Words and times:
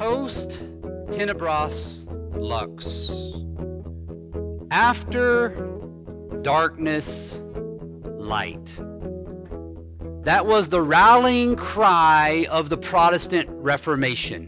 Post 0.00 0.60
tenebras 1.10 2.06
lux. 2.34 3.10
After 4.70 5.50
darkness, 6.40 7.38
light. 8.16 8.74
That 10.24 10.46
was 10.46 10.70
the 10.70 10.80
rallying 10.80 11.54
cry 11.54 12.46
of 12.48 12.70
the 12.70 12.78
Protestant 12.78 13.50
Reformation. 13.50 14.46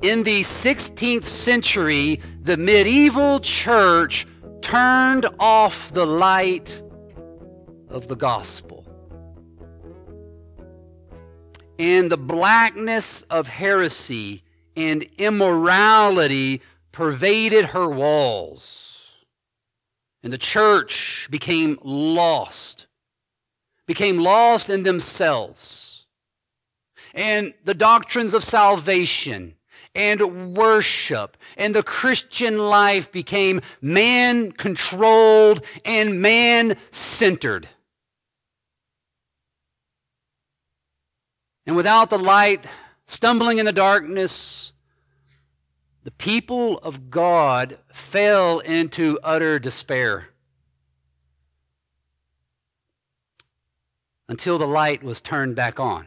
In 0.00 0.22
the 0.22 0.40
16th 0.40 1.24
century, 1.24 2.22
the 2.40 2.56
medieval 2.56 3.40
church 3.40 4.26
turned 4.62 5.26
off 5.38 5.92
the 5.92 6.06
light 6.06 6.80
of 7.90 8.08
the 8.08 8.16
gospel. 8.16 8.75
And 11.78 12.10
the 12.10 12.16
blackness 12.16 13.22
of 13.24 13.48
heresy 13.48 14.42
and 14.76 15.06
immorality 15.18 16.62
pervaded 16.92 17.66
her 17.66 17.88
walls. 17.88 19.12
And 20.22 20.32
the 20.32 20.38
church 20.38 21.28
became 21.30 21.78
lost, 21.82 22.86
became 23.86 24.18
lost 24.18 24.70
in 24.70 24.82
themselves. 24.82 26.04
And 27.14 27.54
the 27.64 27.74
doctrines 27.74 28.34
of 28.34 28.42
salvation 28.42 29.54
and 29.94 30.54
worship 30.54 31.36
and 31.56 31.74
the 31.74 31.82
Christian 31.82 32.58
life 32.58 33.10
became 33.10 33.62
man 33.80 34.52
controlled 34.52 35.64
and 35.84 36.20
man 36.20 36.76
centered. 36.90 37.68
And 41.66 41.76
without 41.76 42.10
the 42.10 42.18
light, 42.18 42.64
stumbling 43.06 43.58
in 43.58 43.66
the 43.66 43.72
darkness, 43.72 44.72
the 46.04 46.12
people 46.12 46.78
of 46.78 47.10
God 47.10 47.78
fell 47.88 48.60
into 48.60 49.18
utter 49.22 49.58
despair 49.58 50.28
until 54.28 54.58
the 54.58 54.66
light 54.66 55.02
was 55.02 55.20
turned 55.20 55.56
back 55.56 55.80
on 55.80 56.06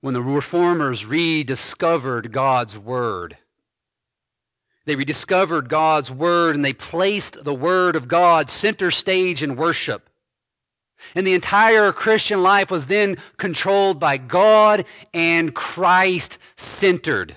when 0.00 0.14
the 0.14 0.22
reformers 0.22 1.04
rediscovered 1.04 2.32
God's 2.32 2.78
Word. 2.78 3.36
They 4.84 4.94
rediscovered 4.94 5.68
God's 5.68 6.10
Word 6.10 6.54
and 6.54 6.64
they 6.64 6.72
placed 6.72 7.44
the 7.44 7.54
Word 7.54 7.96
of 7.96 8.08
God 8.08 8.48
center 8.48 8.90
stage 8.90 9.42
in 9.42 9.56
worship. 9.56 10.08
And 11.14 11.26
the 11.26 11.34
entire 11.34 11.92
Christian 11.92 12.42
life 12.42 12.70
was 12.70 12.86
then 12.86 13.16
controlled 13.36 14.00
by 14.00 14.16
God 14.16 14.84
and 15.12 15.54
Christ 15.54 16.38
centered. 16.56 17.36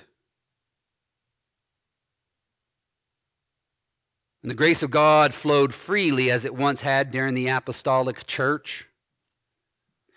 And 4.42 4.50
the 4.50 4.54
grace 4.54 4.82
of 4.82 4.90
God 4.90 5.34
flowed 5.34 5.74
freely 5.74 6.30
as 6.30 6.44
it 6.44 6.54
once 6.54 6.80
had 6.80 7.10
during 7.10 7.34
the 7.34 7.48
apostolic 7.48 8.26
church. 8.26 8.86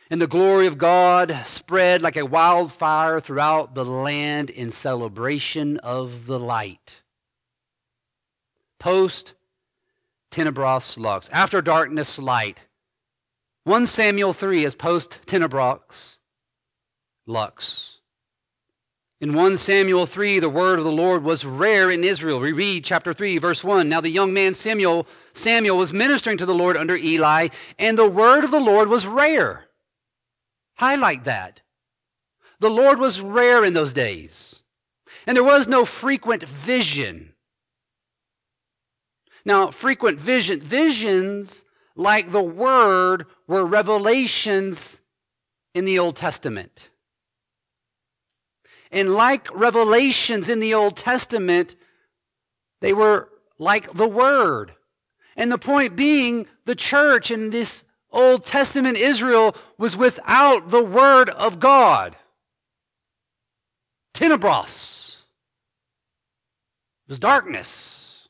And 0.09 0.21
the 0.21 0.27
glory 0.27 0.67
of 0.67 0.77
God 0.77 1.35
spread 1.45 2.01
like 2.01 2.15
a 2.15 2.25
wildfire 2.25 3.19
throughout 3.19 3.73
the 3.73 3.85
land 3.85 4.49
in 4.49 4.71
celebration 4.71 5.77
of 5.77 6.25
the 6.25 6.39
light. 6.39 7.01
Post 8.79 9.33
tenebras 10.29 10.97
lux. 10.97 11.29
After 11.29 11.61
darkness, 11.61 12.19
light. 12.19 12.61
1 13.65 13.85
Samuel 13.85 14.33
3 14.33 14.65
is 14.65 14.75
post 14.75 15.19
tenebras 15.25 16.19
lux. 17.25 17.99
In 19.21 19.33
1 19.33 19.55
Samuel 19.55 20.05
3, 20.05 20.39
the 20.39 20.49
word 20.49 20.79
of 20.79 20.85
the 20.85 20.91
Lord 20.91 21.23
was 21.23 21.45
rare 21.45 21.89
in 21.89 22.03
Israel. 22.03 22.41
We 22.41 22.51
read 22.51 22.83
chapter 22.83 23.13
3, 23.13 23.37
verse 23.37 23.63
1. 23.63 23.87
Now 23.87 24.01
the 24.01 24.09
young 24.09 24.33
man 24.33 24.53
Samuel, 24.53 25.07
Samuel 25.31 25.77
was 25.77 25.93
ministering 25.93 26.37
to 26.39 26.45
the 26.45 26.53
Lord 26.53 26.75
under 26.75 26.97
Eli, 26.97 27.47
and 27.79 27.97
the 27.97 28.09
word 28.09 28.43
of 28.43 28.51
the 28.51 28.59
Lord 28.59 28.89
was 28.89 29.07
rare. 29.07 29.69
Highlight 30.75 31.23
that. 31.23 31.61
The 32.59 32.69
Lord 32.69 32.99
was 32.99 33.21
rare 33.21 33.63
in 33.63 33.73
those 33.73 33.93
days, 33.93 34.61
and 35.25 35.37
there 35.37 35.43
was 35.43 35.69
no 35.69 35.85
frequent 35.85 36.43
vision. 36.43 37.33
Now, 39.45 39.71
frequent 39.71 40.19
vision, 40.19 40.59
visions 40.59 41.63
like 41.95 42.31
the 42.31 42.43
Word 42.43 43.25
were 43.47 43.65
revelations 43.65 45.01
in 45.73 45.85
the 45.85 45.99
Old 45.99 46.15
Testament. 46.15 46.89
And 48.91 49.13
like 49.13 49.53
revelations 49.53 50.49
in 50.49 50.59
the 50.59 50.73
Old 50.73 50.97
Testament, 50.97 51.75
they 52.81 52.93
were 52.93 53.29
like 53.57 53.93
the 53.93 54.07
Word. 54.07 54.73
And 55.35 55.51
the 55.51 55.57
point 55.57 55.95
being, 55.95 56.47
the 56.65 56.75
church 56.75 57.31
in 57.31 57.49
this 57.49 57.83
Old 58.11 58.45
Testament 58.45 58.97
Israel 58.97 59.55
was 59.77 59.97
without 59.97 60.69
the 60.69 60.83
Word 60.83 61.29
of 61.29 61.59
God. 61.59 62.15
Tenebras. 64.13 65.17
It 67.07 67.09
was 67.09 67.19
darkness. 67.19 68.27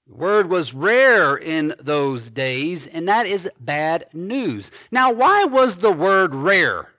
word 0.11 0.49
was 0.49 0.73
rare 0.73 1.35
in 1.35 1.73
those 1.79 2.29
days, 2.31 2.87
and 2.87 3.07
that 3.07 3.25
is 3.25 3.49
bad 3.59 4.05
news. 4.13 4.71
Now, 4.91 5.11
why 5.11 5.45
was 5.45 5.77
the 5.77 5.91
word 5.91 6.35
rare? 6.35 6.89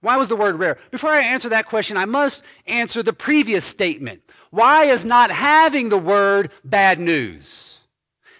Why 0.00 0.16
was 0.16 0.28
the 0.28 0.36
word 0.36 0.58
rare? 0.58 0.78
Before 0.90 1.10
I 1.10 1.22
answer 1.22 1.48
that 1.48 1.66
question, 1.66 1.96
I 1.96 2.04
must 2.04 2.42
answer 2.66 3.02
the 3.02 3.12
previous 3.12 3.64
statement. 3.64 4.22
Why 4.50 4.84
is 4.84 5.04
not 5.04 5.30
having 5.30 5.88
the 5.88 5.98
word 5.98 6.50
bad 6.64 7.00
news? 7.00 7.78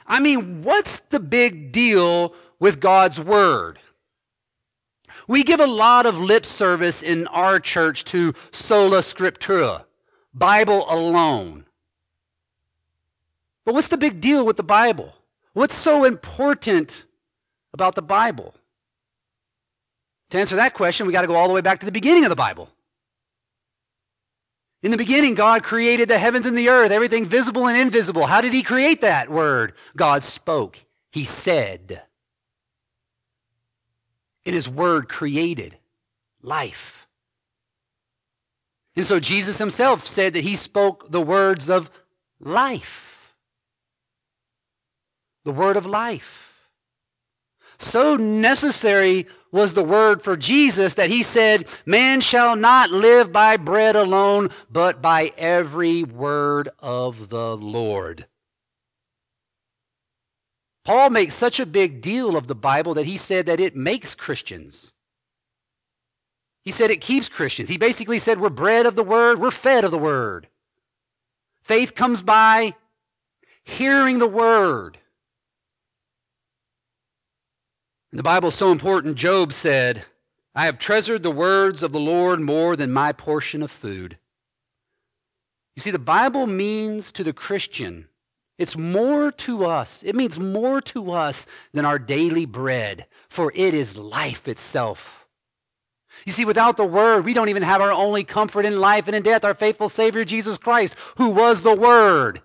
I 0.06 0.20
mean, 0.20 0.62
what's 0.62 1.00
the 1.10 1.20
big 1.20 1.72
deal 1.72 2.34
with 2.58 2.81
God's 2.81 3.20
word? 3.20 3.78
We 5.26 5.42
give 5.42 5.60
a 5.60 5.66
lot 5.66 6.06
of 6.06 6.19
lip 6.19 6.47
service 6.47 7.03
in 7.03 7.26
our 7.26 7.60
church 7.60 8.04
to 8.06 8.32
sola 8.50 9.00
scriptura, 9.00 9.84
Bible 10.32 10.87
alone. 10.88 11.66
But 13.69 13.75
what's 13.75 13.89
the 13.89 13.99
big 13.99 14.23
deal 14.23 14.47
with 14.47 14.56
the 14.56 14.62
Bible? 14.62 15.15
What's 15.53 15.75
so 15.75 16.05
important 16.05 17.05
about 17.75 17.97
the 17.97 18.01
Bible? 18.01 18.55
To 20.31 20.39
answer 20.39 20.56
that 20.56 20.73
question, 20.73 21.06
we 21.06 21.12
got 21.12 21.21
to 21.21 21.27
go 21.27 21.37
all 21.37 21.49
the 21.49 21.53
way 21.53 21.61
back 21.61 21.81
to 21.81 21.84
the 21.84 21.93
beginning 21.93 22.25
of 22.25 22.31
the 22.31 22.34
Bible. 22.34 22.71
In 24.83 24.91
the 24.91 24.97
beginning, 24.97 25.34
God 25.34 25.65
created 25.65 26.09
the 26.09 26.19
heavens 26.19 26.47
and 26.47 26.56
the 26.56 26.71
earth, 26.71 26.91
everything 26.91 27.27
visible 27.27 27.67
and 27.67 27.77
invisible. 27.77 28.25
How 28.25 28.41
did 28.41 28.55
He 28.55 28.62
create 28.62 29.03
that 29.03 29.29
word? 29.29 29.75
God 29.95 30.25
spoke. 30.25 30.79
He 31.12 31.25
said. 31.25 32.05
And 34.47 34.55
His 34.55 34.67
word 34.67 35.11
created 35.11 35.77
life. 36.41 37.06
And 38.97 39.05
so 39.05 39.21
Jesus 39.21 39.59
Himself 39.59 40.06
said 40.06 40.33
that 40.33 40.45
He 40.45 40.56
spoke 40.56 41.12
the 41.12 41.21
words 41.21 41.69
of 41.69 41.91
life. 42.41 43.17
The 45.48 45.54
word 45.54 45.78
of 45.78 45.86
life. 45.86 46.69
So 47.78 48.16
necessary 48.16 49.26
was 49.50 49.72
the 49.72 49.82
word 49.82 50.20
for 50.20 50.36
Jesus 50.36 50.92
that 50.92 51.09
he 51.09 51.22
said, 51.22 51.66
Man 51.86 52.20
shall 52.20 52.54
not 52.54 52.91
live 52.91 53.32
by 53.32 53.56
bread 53.56 53.97
alone, 53.97 54.50
but 54.70 55.00
by 55.00 55.32
every 55.38 56.04
word 56.04 56.69
of 56.81 57.31
the 57.31 57.56
Lord. 57.56 58.26
Paul 60.84 61.08
makes 61.08 61.34
such 61.34 61.58
a 61.58 61.64
big 61.64 62.02
deal 62.02 62.37
of 62.37 62.46
the 62.46 62.55
Bible 62.55 62.93
that 62.93 63.06
he 63.06 63.17
said 63.17 63.46
that 63.46 63.58
it 63.58 63.75
makes 63.75 64.14
Christians. 64.14 64.93
He 66.62 66.73
said 66.73 66.90
it 66.90 67.00
keeps 67.00 67.31
Christians. 67.31 67.70
He 67.70 67.78
basically 67.78 68.19
said 68.19 68.38
we're 68.38 68.50
bread 68.50 68.84
of 68.84 68.96
the 68.96 69.02
word, 69.02 69.40
we're 69.40 69.50
fed 69.50 69.84
of 69.84 69.93
the 69.93 69.96
word. 69.96 70.49
Faith 71.62 71.94
comes 71.94 72.20
by 72.20 72.75
hearing 73.64 74.19
the 74.19 74.26
word. 74.26 74.99
The 78.12 78.22
Bible 78.22 78.49
is 78.49 78.55
so 78.55 78.72
important. 78.72 79.16
Job 79.16 79.52
said, 79.52 80.05
I 80.55 80.64
have 80.64 80.78
treasured 80.78 81.22
the 81.22 81.31
words 81.31 81.82
of 81.82 81.93
the 81.93 82.00
Lord 82.00 82.40
more 82.40 82.75
than 82.75 82.90
my 82.90 83.12
portion 83.12 83.62
of 83.62 83.70
food. 83.70 84.19
You 85.76 85.82
see, 85.82 85.90
the 85.90 85.99
Bible 85.99 86.46
means 86.46 87.12
to 87.12 87.22
the 87.22 87.32
Christian, 87.32 88.08
it's 88.56 88.76
more 88.76 89.31
to 89.31 89.64
us. 89.64 90.02
It 90.02 90.16
means 90.16 90.40
more 90.40 90.81
to 90.81 91.12
us 91.12 91.46
than 91.72 91.84
our 91.84 91.99
daily 91.99 92.44
bread, 92.44 93.06
for 93.28 93.52
it 93.55 93.72
is 93.72 93.96
life 93.96 94.49
itself. 94.49 95.28
You 96.26 96.32
see, 96.32 96.44
without 96.44 96.76
the 96.76 96.84
Word, 96.84 97.25
we 97.25 97.34
don't 97.34 97.50
even 97.50 97.62
have 97.62 97.81
our 97.81 97.93
only 97.93 98.25
comfort 98.25 98.64
in 98.64 98.81
life 98.81 99.06
and 99.06 99.14
in 99.14 99.22
death, 99.22 99.44
our 99.44 99.54
faithful 99.54 99.88
Savior, 99.88 100.25
Jesus 100.25 100.58
Christ, 100.58 100.94
who 101.19 101.31
was 101.31 101.61
the 101.61 101.76
Word. 101.76 102.43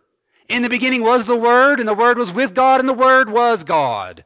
In 0.48 0.62
the 0.62 0.69
beginning 0.69 1.01
was 1.01 1.25
the 1.25 1.36
Word, 1.36 1.80
and 1.80 1.89
the 1.89 1.95
Word 1.95 2.19
was 2.19 2.31
with 2.31 2.54
God, 2.54 2.80
and 2.80 2.88
the 2.88 2.94
Word 2.94 3.31
was 3.31 3.63
God. 3.63 4.25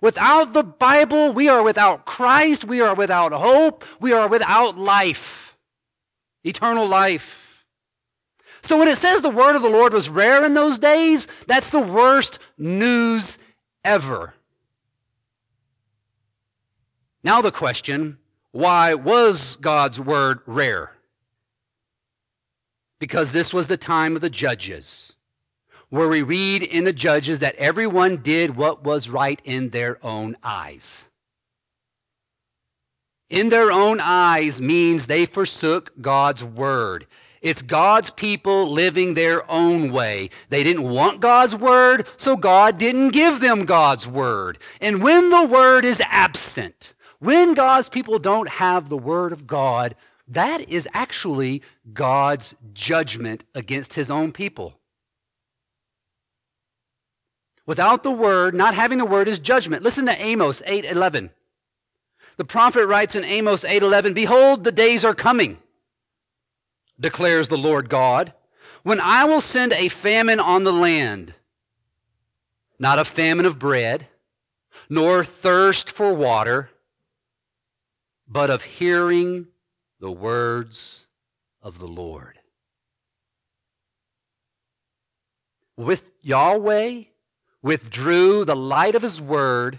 Without 0.00 0.52
the 0.52 0.62
Bible, 0.62 1.32
we 1.32 1.48
are 1.48 1.62
without 1.62 2.04
Christ, 2.04 2.64
we 2.64 2.80
are 2.80 2.94
without 2.94 3.32
hope, 3.32 3.84
we 4.00 4.12
are 4.12 4.28
without 4.28 4.78
life, 4.78 5.56
eternal 6.44 6.86
life. 6.86 7.64
So 8.62 8.78
when 8.78 8.88
it 8.88 8.98
says 8.98 9.22
the 9.22 9.30
word 9.30 9.56
of 9.56 9.62
the 9.62 9.68
Lord 9.68 9.92
was 9.92 10.08
rare 10.08 10.44
in 10.44 10.54
those 10.54 10.78
days, 10.78 11.26
that's 11.46 11.70
the 11.70 11.80
worst 11.80 12.38
news 12.56 13.38
ever. 13.84 14.34
Now, 17.24 17.40
the 17.40 17.52
question 17.52 18.18
why 18.50 18.94
was 18.94 19.56
God's 19.56 19.98
word 19.98 20.40
rare? 20.46 20.92
Because 22.98 23.32
this 23.32 23.52
was 23.52 23.66
the 23.66 23.76
time 23.76 24.14
of 24.14 24.22
the 24.22 24.30
judges, 24.30 25.11
where 25.92 26.08
we 26.08 26.22
read 26.22 26.62
in 26.62 26.84
the 26.84 26.92
judges 26.94 27.40
that 27.40 27.54
everyone 27.56 28.16
did 28.16 28.56
what 28.56 28.82
was 28.82 29.10
right 29.10 29.42
in 29.44 29.68
their 29.68 29.98
own 30.02 30.34
eyes. 30.42 31.04
In 33.28 33.50
their 33.50 33.70
own 33.70 34.00
eyes 34.00 34.58
means 34.58 35.06
they 35.06 35.26
forsook 35.26 35.92
God's 36.00 36.42
word. 36.42 37.06
It's 37.42 37.60
God's 37.60 38.08
people 38.08 38.72
living 38.72 39.12
their 39.12 39.50
own 39.50 39.92
way. 39.92 40.30
They 40.48 40.64
didn't 40.64 40.88
want 40.88 41.20
God's 41.20 41.54
word, 41.54 42.06
so 42.16 42.38
God 42.38 42.78
didn't 42.78 43.10
give 43.10 43.40
them 43.40 43.66
God's 43.66 44.06
word. 44.06 44.56
And 44.80 45.02
when 45.02 45.28
the 45.28 45.44
word 45.44 45.84
is 45.84 46.00
absent, 46.06 46.94
when 47.18 47.52
God's 47.52 47.90
people 47.90 48.18
don't 48.18 48.48
have 48.48 48.88
the 48.88 48.96
Word 48.96 49.30
of 49.30 49.46
God, 49.46 49.94
that 50.26 50.66
is 50.70 50.88
actually 50.94 51.60
God's 51.92 52.54
judgment 52.72 53.44
against 53.54 53.92
His 53.92 54.10
own 54.10 54.32
people. 54.32 54.78
Without 57.66 58.02
the 58.02 58.10
Word, 58.10 58.54
not 58.54 58.74
having 58.74 58.98
the 58.98 59.04
Word 59.04 59.28
is 59.28 59.38
judgment. 59.38 59.82
Listen 59.82 60.06
to 60.06 60.20
Amos 60.20 60.62
8:11. 60.66 61.30
The 62.36 62.44
prophet 62.44 62.86
writes 62.86 63.14
in 63.14 63.24
Amos 63.24 63.64
8:11, 63.64 64.14
"Behold, 64.14 64.64
the 64.64 64.72
days 64.72 65.04
are 65.04 65.14
coming," 65.14 65.62
declares 66.98 67.48
the 67.48 67.58
Lord 67.58 67.88
God, 67.88 68.32
"when 68.82 69.00
I 69.00 69.24
will 69.24 69.40
send 69.40 69.72
a 69.72 69.88
famine 69.88 70.40
on 70.40 70.64
the 70.64 70.72
land, 70.72 71.34
not 72.78 72.98
a 72.98 73.04
famine 73.04 73.46
of 73.46 73.58
bread, 73.58 74.08
nor 74.88 75.22
thirst 75.22 75.90
for 75.90 76.12
water, 76.12 76.70
but 78.26 78.50
of 78.50 78.64
hearing 78.64 79.48
the 80.00 80.10
words 80.10 81.06
of 81.60 81.78
the 81.78 81.86
Lord. 81.86 82.40
With 85.76 86.10
Yahweh 86.22 87.04
withdrew 87.62 88.44
the 88.44 88.56
light 88.56 88.94
of 88.94 89.02
his 89.02 89.20
word 89.20 89.78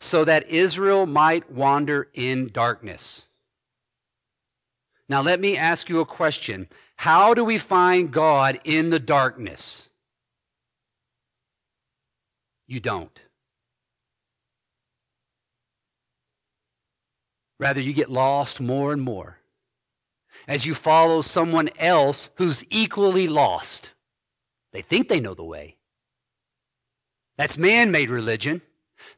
so 0.00 0.24
that 0.24 0.48
Israel 0.48 1.06
might 1.06 1.50
wander 1.50 2.08
in 2.12 2.50
darkness. 2.52 3.26
Now, 5.08 5.20
let 5.22 5.38
me 5.38 5.56
ask 5.56 5.88
you 5.88 6.00
a 6.00 6.06
question. 6.06 6.68
How 6.96 7.34
do 7.34 7.44
we 7.44 7.58
find 7.58 8.10
God 8.10 8.58
in 8.64 8.90
the 8.90 8.98
darkness? 8.98 9.88
You 12.66 12.80
don't. 12.80 13.20
Rather, 17.58 17.80
you 17.80 17.92
get 17.92 18.10
lost 18.10 18.60
more 18.60 18.92
and 18.92 19.02
more 19.02 19.38
as 20.48 20.66
you 20.66 20.74
follow 20.74 21.22
someone 21.22 21.70
else 21.78 22.30
who's 22.36 22.64
equally 22.70 23.28
lost. 23.28 23.90
They 24.72 24.82
think 24.82 25.08
they 25.08 25.20
know 25.20 25.34
the 25.34 25.44
way. 25.44 25.76
That's 27.36 27.58
man 27.58 27.90
made 27.90 28.10
religion. 28.10 28.62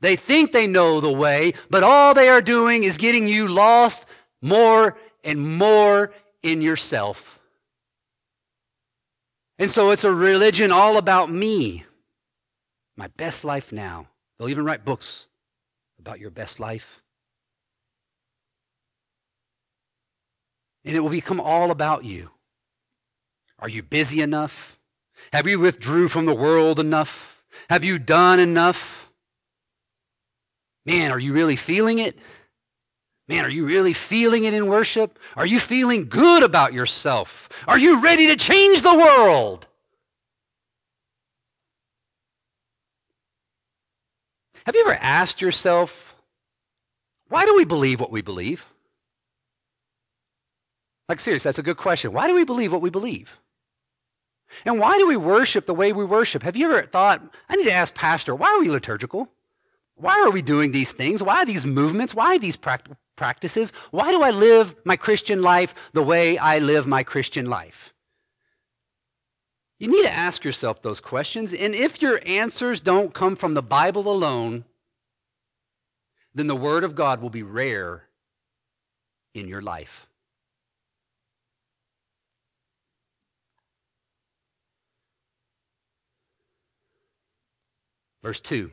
They 0.00 0.16
think 0.16 0.52
they 0.52 0.66
know 0.66 1.00
the 1.00 1.12
way, 1.12 1.52
but 1.70 1.82
all 1.82 2.14
they 2.14 2.28
are 2.28 2.40
doing 2.40 2.82
is 2.82 2.98
getting 2.98 3.28
you 3.28 3.48
lost 3.48 4.06
more 4.42 4.96
and 5.22 5.56
more 5.58 6.12
in 6.42 6.62
yourself. 6.62 7.38
And 9.58 9.70
so 9.70 9.90
it's 9.90 10.04
a 10.04 10.12
religion 10.12 10.70
all 10.70 10.98
about 10.98 11.30
me, 11.30 11.84
my 12.96 13.08
best 13.08 13.44
life 13.44 13.72
now. 13.72 14.08
They'll 14.38 14.48
even 14.48 14.64
write 14.64 14.84
books 14.84 15.26
about 15.98 16.20
your 16.20 16.30
best 16.30 16.60
life. 16.60 17.00
and 20.86 20.94
it 20.94 21.00
will 21.00 21.10
become 21.10 21.40
all 21.40 21.70
about 21.70 22.04
you. 22.04 22.30
Are 23.58 23.68
you 23.68 23.82
busy 23.82 24.22
enough? 24.22 24.78
Have 25.32 25.46
you 25.46 25.58
withdrew 25.58 26.08
from 26.08 26.26
the 26.26 26.34
world 26.34 26.78
enough? 26.78 27.35
Have 27.68 27.84
you 27.84 27.98
done 27.98 28.40
enough? 28.40 29.10
Man, 30.84 31.10
are 31.10 31.18
you 31.18 31.32
really 31.32 31.56
feeling 31.56 31.98
it? 31.98 32.18
Man, 33.28 33.44
are 33.44 33.50
you 33.50 33.66
really 33.66 33.92
feeling 33.92 34.44
it 34.44 34.54
in 34.54 34.68
worship? 34.68 35.18
Are 35.36 35.46
you 35.46 35.58
feeling 35.58 36.08
good 36.08 36.44
about 36.44 36.72
yourself? 36.72 37.48
Are 37.66 37.78
you 37.78 38.00
ready 38.00 38.28
to 38.28 38.36
change 38.36 38.82
the 38.82 38.94
world? 38.94 39.66
Have 44.64 44.74
you 44.74 44.82
ever 44.82 44.98
asked 45.00 45.40
yourself, 45.40 46.14
why 47.28 47.46
do 47.46 47.56
we 47.56 47.64
believe 47.64 48.00
what 48.00 48.10
we 48.10 48.20
believe? 48.20 48.66
Like, 51.08 51.20
seriously, 51.20 51.48
that's 51.48 51.58
a 51.58 51.62
good 51.62 51.76
question. 51.76 52.12
Why 52.12 52.26
do 52.26 52.34
we 52.34 52.44
believe 52.44 52.72
what 52.72 52.82
we 52.82 52.90
believe? 52.90 53.38
And 54.64 54.78
why 54.78 54.98
do 54.98 55.06
we 55.06 55.16
worship 55.16 55.66
the 55.66 55.74
way 55.74 55.92
we 55.92 56.04
worship? 56.04 56.42
Have 56.42 56.56
you 56.56 56.70
ever 56.70 56.86
thought, 56.86 57.22
I 57.48 57.56
need 57.56 57.64
to 57.64 57.72
ask 57.72 57.94
Pastor, 57.94 58.34
why 58.34 58.48
are 58.48 58.60
we 58.60 58.70
liturgical? 58.70 59.28
Why 59.96 60.20
are 60.20 60.30
we 60.30 60.42
doing 60.42 60.72
these 60.72 60.92
things? 60.92 61.22
Why 61.22 61.44
these 61.44 61.66
movements? 61.66 62.14
Why 62.14 62.38
these 62.38 62.56
practices? 63.16 63.72
Why 63.90 64.10
do 64.10 64.22
I 64.22 64.30
live 64.30 64.76
my 64.84 64.96
Christian 64.96 65.42
life 65.42 65.74
the 65.92 66.02
way 66.02 66.38
I 66.38 66.58
live 66.58 66.86
my 66.86 67.02
Christian 67.02 67.46
life? 67.46 67.92
You 69.78 69.88
need 69.88 70.04
to 70.04 70.12
ask 70.12 70.44
yourself 70.44 70.80
those 70.80 71.00
questions. 71.00 71.52
And 71.52 71.74
if 71.74 72.00
your 72.00 72.20
answers 72.26 72.80
don't 72.80 73.12
come 73.12 73.36
from 73.36 73.54
the 73.54 73.62
Bible 73.62 74.10
alone, 74.10 74.64
then 76.34 76.46
the 76.46 76.56
Word 76.56 76.84
of 76.84 76.94
God 76.94 77.20
will 77.20 77.30
be 77.30 77.42
rare 77.42 78.04
in 79.34 79.48
your 79.48 79.60
life. 79.60 80.05
Verse 88.26 88.40
2. 88.40 88.72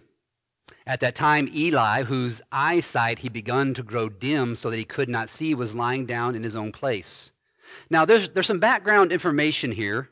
At 0.87 0.99
that 1.01 1.13
time, 1.13 1.47
Eli, 1.53 2.05
whose 2.05 2.41
eyesight 2.51 3.19
he 3.19 3.29
begun 3.29 3.75
to 3.75 3.83
grow 3.83 4.09
dim 4.09 4.55
so 4.55 4.71
that 4.71 4.77
he 4.77 4.83
could 4.83 5.09
not 5.09 5.29
see, 5.29 5.53
was 5.53 5.75
lying 5.75 6.07
down 6.07 6.33
in 6.33 6.41
his 6.41 6.55
own 6.55 6.71
place. 6.71 7.33
Now, 7.87 8.03
there's, 8.03 8.31
there's 8.31 8.47
some 8.47 8.57
background 8.57 9.11
information 9.11 9.71
here, 9.71 10.09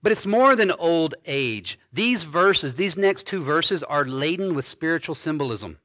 but 0.00 0.12
it's 0.12 0.24
more 0.24 0.54
than 0.54 0.70
old 0.70 1.16
age. 1.26 1.76
These 1.92 2.22
verses, 2.22 2.76
these 2.76 2.96
next 2.96 3.26
two 3.26 3.42
verses, 3.42 3.82
are 3.82 4.04
laden 4.04 4.54
with 4.54 4.64
spiritual 4.64 5.16
symbolism. 5.16 5.80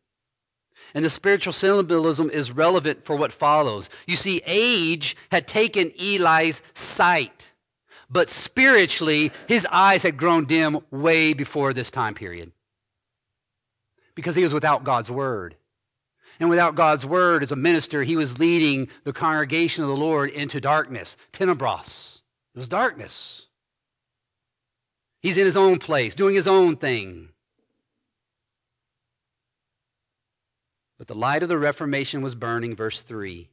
And 0.93 1.03
the 1.03 1.09
spiritual 1.09 1.51
symbolism 1.51 2.29
is 2.29 2.51
relevant 2.51 3.05
for 3.05 3.15
what 3.15 3.33
follows. 3.33 3.89
You 4.05 4.17
see, 4.17 4.43
age 4.45 5.17
had 5.31 5.47
taken 5.47 5.91
Eli's 5.99 6.61
sight. 6.75 7.49
But 8.09 8.29
spiritually, 8.29 9.31
his 9.47 9.67
eyes 9.71 10.03
had 10.03 10.17
grown 10.17 10.45
dim 10.45 10.79
way 10.91 11.33
before 11.33 11.73
this 11.73 11.91
time 11.91 12.13
period 12.13 12.51
because 14.15 14.35
he 14.35 14.43
was 14.43 14.53
without 14.53 14.83
God's 14.83 15.11
word. 15.11 15.55
And 16.39 16.49
without 16.49 16.75
God's 16.75 17.05
word 17.05 17.43
as 17.43 17.51
a 17.51 17.55
minister, 17.55 18.03
he 18.03 18.15
was 18.15 18.39
leading 18.39 18.89
the 19.03 19.13
congregation 19.13 19.83
of 19.83 19.89
the 19.89 19.97
Lord 19.97 20.29
into 20.29 20.61
darkness, 20.61 21.17
tenebras. 21.33 22.21
It 22.53 22.59
was 22.59 22.67
darkness. 22.69 23.47
He's 25.21 25.37
in 25.37 25.45
his 25.45 25.57
own 25.57 25.79
place, 25.79 26.15
doing 26.15 26.35
his 26.35 26.47
own 26.47 26.77
thing. 26.77 27.29
But 30.97 31.07
the 31.07 31.15
light 31.15 31.43
of 31.43 31.49
the 31.49 31.57
Reformation 31.57 32.21
was 32.21 32.35
burning, 32.35 32.75
verse 32.75 33.01
3. 33.01 33.49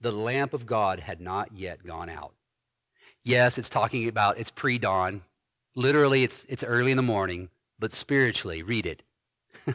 The 0.00 0.12
lamp 0.12 0.52
of 0.52 0.66
God 0.66 1.00
had 1.00 1.20
not 1.20 1.56
yet 1.56 1.84
gone 1.84 2.08
out. 2.08 2.34
Yes, 3.24 3.58
it's 3.58 3.68
talking 3.68 4.08
about 4.08 4.38
it's 4.38 4.50
pre-dawn. 4.50 5.22
Literally, 5.74 6.24
it's, 6.24 6.44
it's 6.48 6.64
early 6.64 6.90
in 6.90 6.96
the 6.96 7.02
morning, 7.02 7.48
but 7.78 7.94
spiritually, 7.94 8.62
read 8.62 8.86
it. 8.86 9.02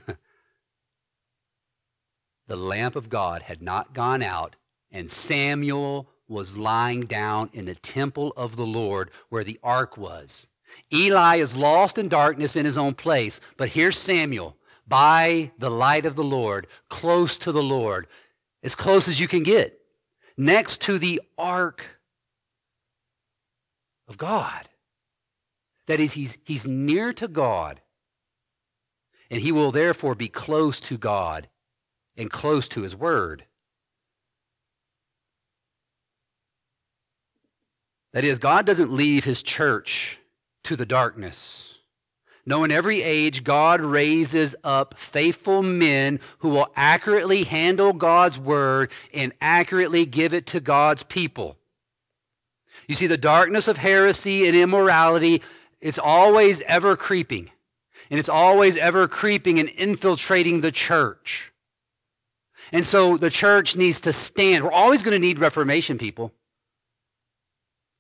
the 2.48 2.56
lamp 2.56 2.96
of 2.96 3.10
God 3.10 3.44
had 3.44 3.62
not 3.62 3.94
gone 3.94 4.22
out, 4.22 4.56
and 4.92 5.10
Samuel 5.10 6.10
was 6.28 6.58
lying 6.58 7.02
down 7.02 7.50
in 7.54 7.66
the 7.66 7.76
temple 7.76 8.34
of 8.36 8.58
the 8.58 8.66
Lord 8.66 9.10
where 9.30 9.44
the 9.44 9.60
ark 9.64 9.98
was. 9.98 10.48
Eli 10.92 11.38
is 11.38 11.56
lost 11.56 11.98
in 11.98 12.10
darkness 12.10 12.58
in 12.58 12.66
his 12.66 12.78
own 12.78 12.94
place, 12.94 13.40
but 13.56 13.70
here's 13.70 13.98
Samuel 13.98 14.58
by 14.88 15.52
the 15.58 15.72
light 15.72 16.06
of 16.06 16.16
the 16.16 16.24
Lord, 16.24 16.68
close 16.90 17.38
to 17.40 17.52
the 17.52 17.64
Lord, 17.64 18.08
as 18.64 18.76
close 18.76 19.08
as 19.08 19.20
you 19.20 19.28
can 19.28 19.44
get, 19.44 19.80
next 20.38 20.82
to 20.82 20.98
the 20.98 21.22
ark 21.38 21.97
of 24.08 24.18
God. 24.18 24.70
That 25.88 26.00
is, 26.00 26.14
he's, 26.14 26.38
he's 26.46 26.68
near 26.68 27.14
to 27.14 27.28
God. 27.28 27.82
and 29.30 29.42
he 29.42 29.52
will 29.52 29.72
therefore 29.72 30.16
be 30.16 30.28
close 30.30 30.80
to 30.82 30.98
God 30.98 31.50
and 32.16 32.32
close 32.32 32.68
to 32.70 32.82
his 32.82 32.96
word. 32.96 33.46
That 38.14 38.24
is, 38.24 38.40
God 38.40 38.66
doesn't 38.66 38.92
leave 38.92 39.26
his 39.26 39.44
church 39.44 40.20
to 40.64 40.76
the 40.76 40.86
darkness. 40.86 41.76
No, 42.46 42.64
in 42.64 42.72
every 42.72 43.04
age, 43.04 43.44
God 43.44 43.82
raises 43.82 44.56
up 44.64 44.98
faithful 44.98 45.62
men 45.62 46.20
who 46.40 46.50
will 46.50 46.72
accurately 46.76 47.44
handle 47.44 47.92
God's 47.92 48.40
word 48.40 48.92
and 49.14 49.34
accurately 49.42 50.06
give 50.06 50.34
it 50.34 50.48
to 50.48 50.62
God's 50.62 51.04
people. 51.04 51.58
You 52.88 52.96
see, 52.96 53.08
the 53.08 53.18
darkness 53.18 53.68
of 53.68 53.78
heresy 53.78 54.48
and 54.48 54.56
immorality, 54.56 55.42
it's 55.82 56.00
always 56.00 56.62
ever 56.64 56.96
creeping. 56.96 57.52
And 58.10 58.20
it's 58.20 58.30
always 58.30 58.78
ever 58.78 59.08
creeping 59.08 59.60
and 59.60 59.70
infiltrating 59.70 60.62
the 60.62 60.72
church. 60.72 61.52
And 62.72 62.86
so 62.86 63.18
the 63.18 63.30
church 63.30 63.76
needs 63.76 64.02
to 64.02 64.14
stand. 64.14 64.64
We're 64.64 64.72
always 64.72 65.04
going 65.04 65.14
to 65.14 65.20
need 65.20 65.40
reformation, 65.40 65.98
people. 65.98 66.34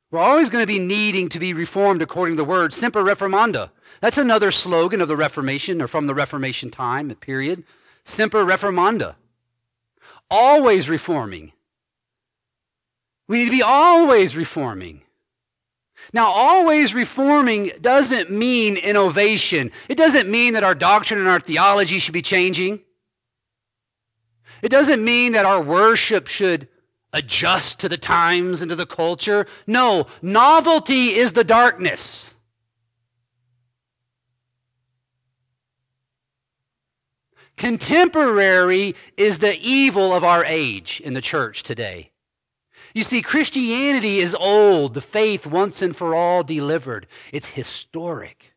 We're 0.10 0.20
always 0.20 0.50
going 0.50 0.63
to 0.63 0.67
be 0.67 0.79
needing 0.79 1.27
to 1.29 1.39
be 1.39 1.53
reformed 1.53 2.01
according 2.01 2.38
to 2.38 2.44
the 2.44 2.50
word. 2.50 2.72
Semper 2.74 3.03
reformanda. 3.03 3.72
That's 4.00 4.17
another 4.17 4.51
slogan 4.51 5.01
of 5.01 5.10
the 5.10 5.17
Reformation 5.17 5.82
or 5.82 5.88
from 5.88 6.08
the 6.08 6.15
Reformation 6.15 6.72
time, 6.72 7.13
period. 7.15 7.63
Semper 8.06 8.46
reformanda. 8.46 9.15
Always 10.29 10.89
reforming. 10.89 11.51
We 13.27 13.39
need 13.39 13.46
to 13.46 13.51
be 13.51 13.62
always 13.62 14.36
reforming. 14.36 15.01
Now, 16.13 16.27
always 16.27 16.93
reforming 16.93 17.72
doesn't 17.81 18.31
mean 18.31 18.77
innovation. 18.77 19.72
It 19.89 19.98
doesn't 19.98 20.29
mean 20.29 20.53
that 20.53 20.63
our 20.63 20.75
doctrine 20.75 21.19
and 21.19 21.27
our 21.27 21.39
theology 21.39 22.00
should 22.00 22.13
be 22.13 22.22
changing. 22.22 22.81
It 24.62 24.69
doesn't 24.69 25.03
mean 25.03 25.34
that 25.34 25.46
our 25.46 25.62
worship 25.62 26.27
should 26.27 26.67
adjust 27.13 27.79
to 27.79 27.89
the 27.89 27.98
times 27.98 28.62
and 28.62 28.69
to 28.69 28.75
the 28.75 28.86
culture. 28.86 29.46
No, 29.65 30.07
novelty 30.22 31.15
is 31.15 31.34
the 31.34 31.43
darkness. 31.43 32.34
Contemporary 37.57 38.96
is 39.17 39.39
the 39.39 39.57
evil 39.60 40.13
of 40.13 40.24
our 40.24 40.46
age 40.46 41.01
in 41.03 41.15
the 41.15 41.22
church 41.22 41.63
today. 41.63 42.12
You 42.98 43.04
see, 43.04 43.22
Christianity 43.22 44.18
is 44.18 44.34
old, 44.34 44.96
the 44.96 45.01
faith 45.01 45.46
once 45.46 45.84
and 45.84 45.96
for 45.96 46.16
all 46.16 46.42
delivered. 46.44 47.06
It's 47.32 47.50
historic. 47.50 48.56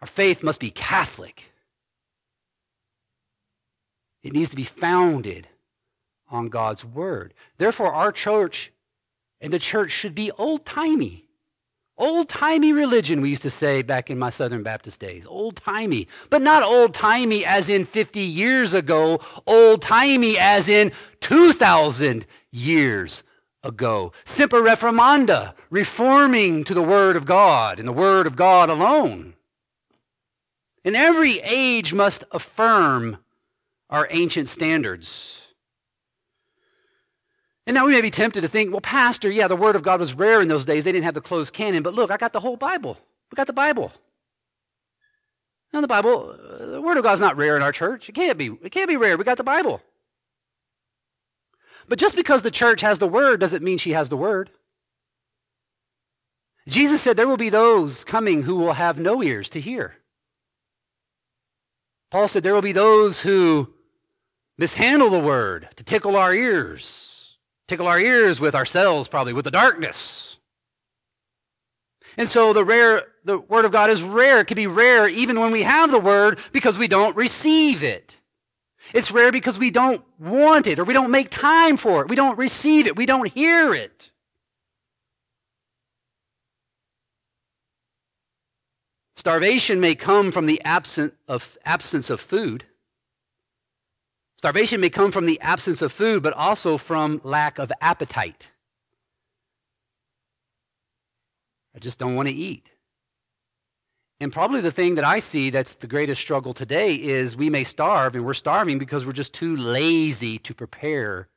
Our 0.00 0.06
faith 0.06 0.44
must 0.44 0.60
be 0.60 0.70
Catholic. 0.70 1.50
It 4.22 4.32
needs 4.32 4.50
to 4.50 4.54
be 4.54 4.62
founded 4.62 5.48
on 6.30 6.50
God's 6.50 6.84
word. 6.84 7.34
Therefore, 7.56 7.92
our 7.92 8.12
church 8.12 8.70
and 9.40 9.52
the 9.52 9.58
church 9.58 9.90
should 9.90 10.14
be 10.14 10.30
old 10.38 10.64
timey. 10.64 11.27
Old 11.98 12.28
timey 12.28 12.72
religion, 12.72 13.20
we 13.20 13.30
used 13.30 13.42
to 13.42 13.50
say 13.50 13.82
back 13.82 14.08
in 14.08 14.20
my 14.20 14.30
Southern 14.30 14.62
Baptist 14.62 15.00
days. 15.00 15.26
Old 15.26 15.56
timey. 15.56 16.06
But 16.30 16.42
not 16.42 16.62
old 16.62 16.94
timey 16.94 17.44
as 17.44 17.68
in 17.68 17.84
50 17.84 18.20
years 18.20 18.72
ago, 18.72 19.20
old 19.46 19.82
timey 19.82 20.38
as 20.38 20.68
in 20.68 20.92
2,000 21.20 22.24
years 22.52 23.24
ago. 23.64 24.12
Semper 24.24 24.62
reformanda, 24.62 25.54
reforming 25.70 26.62
to 26.64 26.72
the 26.74 26.82
Word 26.82 27.16
of 27.16 27.26
God 27.26 27.80
and 27.80 27.88
the 27.88 27.92
Word 27.92 28.28
of 28.28 28.36
God 28.36 28.70
alone. 28.70 29.34
And 30.84 30.94
every 30.94 31.40
age 31.40 31.92
must 31.92 32.22
affirm 32.30 33.18
our 33.90 34.06
ancient 34.10 34.48
standards. 34.48 35.47
And 37.68 37.74
now 37.74 37.84
we 37.84 37.92
may 37.92 38.00
be 38.00 38.10
tempted 38.10 38.40
to 38.40 38.48
think, 38.48 38.70
well, 38.70 38.80
Pastor, 38.80 39.30
yeah, 39.30 39.46
the 39.46 39.54
Word 39.54 39.76
of 39.76 39.82
God 39.82 40.00
was 40.00 40.14
rare 40.14 40.40
in 40.40 40.48
those 40.48 40.64
days. 40.64 40.84
They 40.84 40.92
didn't 40.92 41.04
have 41.04 41.12
the 41.12 41.20
closed 41.20 41.52
canon. 41.52 41.82
But 41.82 41.92
look, 41.92 42.10
I 42.10 42.16
got 42.16 42.32
the 42.32 42.40
whole 42.40 42.56
Bible. 42.56 42.96
We 43.30 43.36
got 43.36 43.46
the 43.46 43.52
Bible. 43.52 43.92
Now, 45.74 45.82
the 45.82 45.86
Bible, 45.86 46.30
uh, 46.30 46.64
the 46.64 46.80
Word 46.80 46.96
of 46.96 47.02
God's 47.02 47.20
not 47.20 47.36
rare 47.36 47.56
in 47.56 47.62
our 47.62 47.70
church. 47.70 48.08
It 48.08 48.14
can't 48.14 48.38
be. 48.38 48.56
It 48.62 48.72
can't 48.72 48.88
be 48.88 48.96
rare. 48.96 49.18
We 49.18 49.24
got 49.24 49.36
the 49.36 49.44
Bible. 49.44 49.82
But 51.86 51.98
just 51.98 52.16
because 52.16 52.40
the 52.40 52.50
church 52.50 52.80
has 52.80 53.00
the 53.00 53.06
Word 53.06 53.38
doesn't 53.38 53.62
mean 53.62 53.76
she 53.76 53.92
has 53.92 54.08
the 54.08 54.16
Word. 54.16 54.48
Jesus 56.66 57.02
said 57.02 57.18
there 57.18 57.28
will 57.28 57.36
be 57.36 57.50
those 57.50 58.02
coming 58.02 58.44
who 58.44 58.56
will 58.56 58.72
have 58.72 58.98
no 58.98 59.22
ears 59.22 59.50
to 59.50 59.60
hear. 59.60 59.96
Paul 62.10 62.28
said 62.28 62.42
there 62.42 62.54
will 62.54 62.62
be 62.62 62.72
those 62.72 63.20
who 63.20 63.74
mishandle 64.56 65.10
the 65.10 65.20
Word 65.20 65.68
to 65.76 65.84
tickle 65.84 66.16
our 66.16 66.32
ears 66.32 67.17
tickle 67.68 67.86
our 67.86 68.00
ears 68.00 68.40
with 68.40 68.54
ourselves, 68.56 69.08
probably 69.08 69.32
with 69.32 69.44
the 69.44 69.50
darkness. 69.52 70.38
And 72.16 72.28
so 72.28 72.52
the 72.52 72.64
rare, 72.64 73.04
the 73.24 73.38
word 73.38 73.64
of 73.64 73.70
God 73.70 73.90
is 73.90 74.02
rare. 74.02 74.40
It 74.40 74.46
can 74.46 74.56
be 74.56 74.66
rare 74.66 75.08
even 75.08 75.38
when 75.38 75.52
we 75.52 75.62
have 75.62 75.92
the 75.92 76.00
word 76.00 76.40
because 76.50 76.76
we 76.76 76.88
don't 76.88 77.14
receive 77.14 77.84
it. 77.84 78.16
It's 78.92 79.12
rare 79.12 79.30
because 79.30 79.58
we 79.58 79.70
don't 79.70 80.02
want 80.18 80.66
it 80.66 80.78
or 80.78 80.84
we 80.84 80.94
don't 80.94 81.10
make 81.10 81.30
time 81.30 81.76
for 81.76 82.02
it. 82.02 82.08
We 82.08 82.16
don't 82.16 82.38
receive 82.38 82.86
it. 82.86 82.96
We 82.96 83.06
don't 83.06 83.32
hear 83.32 83.72
it. 83.74 84.10
Starvation 89.14 89.80
may 89.80 89.94
come 89.94 90.32
from 90.32 90.46
the 90.46 90.62
absence 90.64 91.12
of, 91.26 91.58
absence 91.64 92.08
of 92.08 92.20
food. 92.20 92.64
Starvation 94.38 94.80
may 94.80 94.88
come 94.88 95.10
from 95.10 95.26
the 95.26 95.40
absence 95.40 95.82
of 95.82 95.90
food, 95.90 96.22
but 96.22 96.32
also 96.32 96.78
from 96.78 97.20
lack 97.24 97.58
of 97.58 97.72
appetite. 97.80 98.48
I 101.74 101.80
just 101.80 101.98
don't 101.98 102.14
want 102.14 102.28
to 102.28 102.34
eat. 102.34 102.70
And 104.20 104.32
probably 104.32 104.60
the 104.60 104.70
thing 104.70 104.94
that 104.94 105.04
I 105.04 105.18
see 105.18 105.50
that's 105.50 105.74
the 105.74 105.88
greatest 105.88 106.20
struggle 106.20 106.54
today 106.54 106.94
is 106.94 107.36
we 107.36 107.50
may 107.50 107.64
starve, 107.64 108.14
and 108.14 108.24
we're 108.24 108.32
starving 108.32 108.78
because 108.78 109.04
we're 109.04 109.12
just 109.12 109.32
too 109.32 109.56
lazy 109.56 110.38
to 110.38 110.54
prepare 110.54 111.28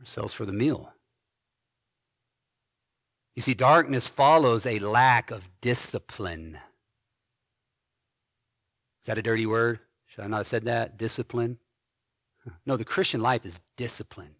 ourselves 0.00 0.32
for 0.32 0.46
the 0.46 0.52
meal. 0.52 0.90
You 3.36 3.42
see, 3.42 3.52
darkness 3.52 4.08
follows 4.08 4.64
a 4.64 4.78
lack 4.78 5.30
of 5.30 5.50
discipline. 5.60 6.58
Is 9.02 9.06
that 9.06 9.18
a 9.18 9.22
dirty 9.22 9.44
word? 9.44 9.80
Should 10.14 10.24
I 10.24 10.26
not 10.26 10.38
have 10.38 10.46
said 10.46 10.64
that? 10.64 10.96
Discipline? 10.98 11.58
No, 12.66 12.76
the 12.76 12.84
Christian 12.84 13.22
life 13.22 13.46
is 13.46 13.60
discipline. 13.76 14.34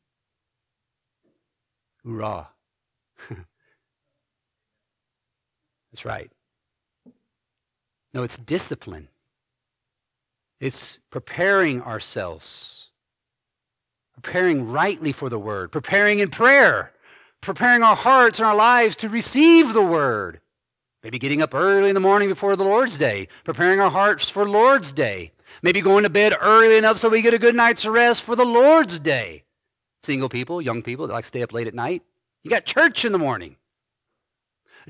Hoorah. 2.04 2.48
That's 5.92 6.04
right. 6.04 6.32
No, 8.12 8.24
it's 8.24 8.36
discipline. 8.36 9.06
It's 10.58 10.98
preparing 11.10 11.80
ourselves, 11.82 12.88
preparing 14.14 14.68
rightly 14.68 15.12
for 15.12 15.28
the 15.28 15.38
word, 15.38 15.70
preparing 15.70 16.18
in 16.18 16.28
prayer, 16.28 16.92
preparing 17.40 17.84
our 17.84 17.94
hearts 17.94 18.40
and 18.40 18.46
our 18.48 18.56
lives 18.56 18.96
to 18.96 19.08
receive 19.08 19.74
the 19.74 19.82
word. 19.82 20.40
Maybe 21.04 21.20
getting 21.20 21.40
up 21.40 21.54
early 21.54 21.88
in 21.88 21.94
the 21.94 22.00
morning 22.00 22.28
before 22.28 22.56
the 22.56 22.64
Lord's 22.64 22.96
Day, 22.96 23.28
preparing 23.44 23.80
our 23.80 23.90
hearts 23.90 24.28
for 24.28 24.48
Lord's 24.48 24.90
Day, 24.90 25.32
Maybe 25.60 25.80
going 25.80 26.04
to 26.04 26.10
bed 26.10 26.34
early 26.40 26.76
enough 26.76 26.98
so 26.98 27.08
we 27.08 27.22
get 27.22 27.34
a 27.34 27.38
good 27.38 27.54
night's 27.54 27.84
rest 27.84 28.22
for 28.22 28.36
the 28.36 28.44
Lord's 28.44 28.98
day. 28.98 29.44
Single 30.02 30.28
people, 30.28 30.62
young 30.62 30.82
people 30.82 31.06
that 31.06 31.12
like 31.12 31.24
to 31.24 31.28
stay 31.28 31.42
up 31.42 31.52
late 31.52 31.66
at 31.66 31.74
night. 31.74 32.02
You 32.42 32.50
got 32.50 32.64
church 32.64 33.04
in 33.04 33.12
the 33.12 33.18
morning. 33.18 33.56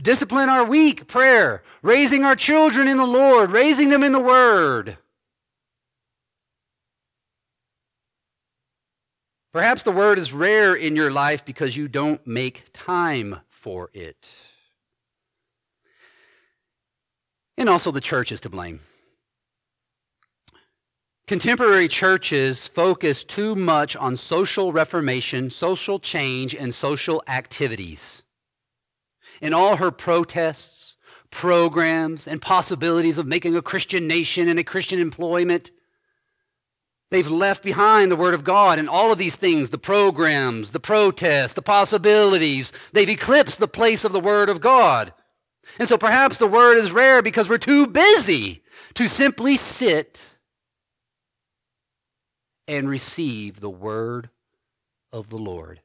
Discipline 0.00 0.48
our 0.48 0.64
week, 0.64 1.06
prayer, 1.06 1.62
raising 1.82 2.24
our 2.24 2.36
children 2.36 2.88
in 2.88 2.96
the 2.96 3.06
Lord, 3.06 3.50
raising 3.50 3.90
them 3.90 4.02
in 4.02 4.12
the 4.12 4.20
Word. 4.20 4.96
Perhaps 9.52 9.82
the 9.82 9.92
Word 9.92 10.18
is 10.18 10.32
rare 10.32 10.74
in 10.74 10.96
your 10.96 11.10
life 11.10 11.44
because 11.44 11.76
you 11.76 11.88
don't 11.88 12.26
make 12.26 12.64
time 12.72 13.40
for 13.50 13.90
it. 13.92 14.30
And 17.58 17.68
also, 17.68 17.90
the 17.90 18.00
church 18.00 18.32
is 18.32 18.40
to 18.40 18.48
blame. 18.48 18.80
Contemporary 21.32 21.88
churches 21.88 22.68
focus 22.68 23.24
too 23.24 23.54
much 23.54 23.96
on 23.96 24.18
social 24.18 24.70
reformation, 24.70 25.48
social 25.48 25.98
change, 25.98 26.54
and 26.54 26.74
social 26.74 27.22
activities. 27.26 28.22
In 29.40 29.54
all 29.54 29.76
her 29.76 29.90
protests, 29.90 30.94
programs, 31.30 32.28
and 32.28 32.42
possibilities 32.42 33.16
of 33.16 33.26
making 33.26 33.56
a 33.56 33.62
Christian 33.62 34.06
nation 34.06 34.46
and 34.46 34.58
a 34.58 34.62
Christian 34.62 34.98
employment, 34.98 35.70
they've 37.10 37.30
left 37.30 37.62
behind 37.62 38.10
the 38.10 38.16
Word 38.16 38.34
of 38.34 38.44
God 38.44 38.78
and 38.78 38.86
all 38.86 39.10
of 39.10 39.16
these 39.16 39.36
things 39.36 39.70
the 39.70 39.78
programs, 39.78 40.72
the 40.72 40.80
protests, 40.80 41.54
the 41.54 41.62
possibilities. 41.62 42.74
They've 42.92 43.08
eclipsed 43.08 43.58
the 43.58 43.66
place 43.66 44.04
of 44.04 44.12
the 44.12 44.20
Word 44.20 44.50
of 44.50 44.60
God. 44.60 45.14
And 45.78 45.88
so 45.88 45.96
perhaps 45.96 46.36
the 46.36 46.46
word 46.46 46.76
is 46.76 46.92
rare 46.92 47.22
because 47.22 47.48
we're 47.48 47.56
too 47.56 47.86
busy 47.86 48.62
to 48.92 49.08
simply 49.08 49.56
sit 49.56 50.26
and 52.68 52.88
receive 52.88 53.60
the 53.60 53.70
word 53.70 54.30
of 55.12 55.28
the 55.28 55.38
Lord. 55.38 55.80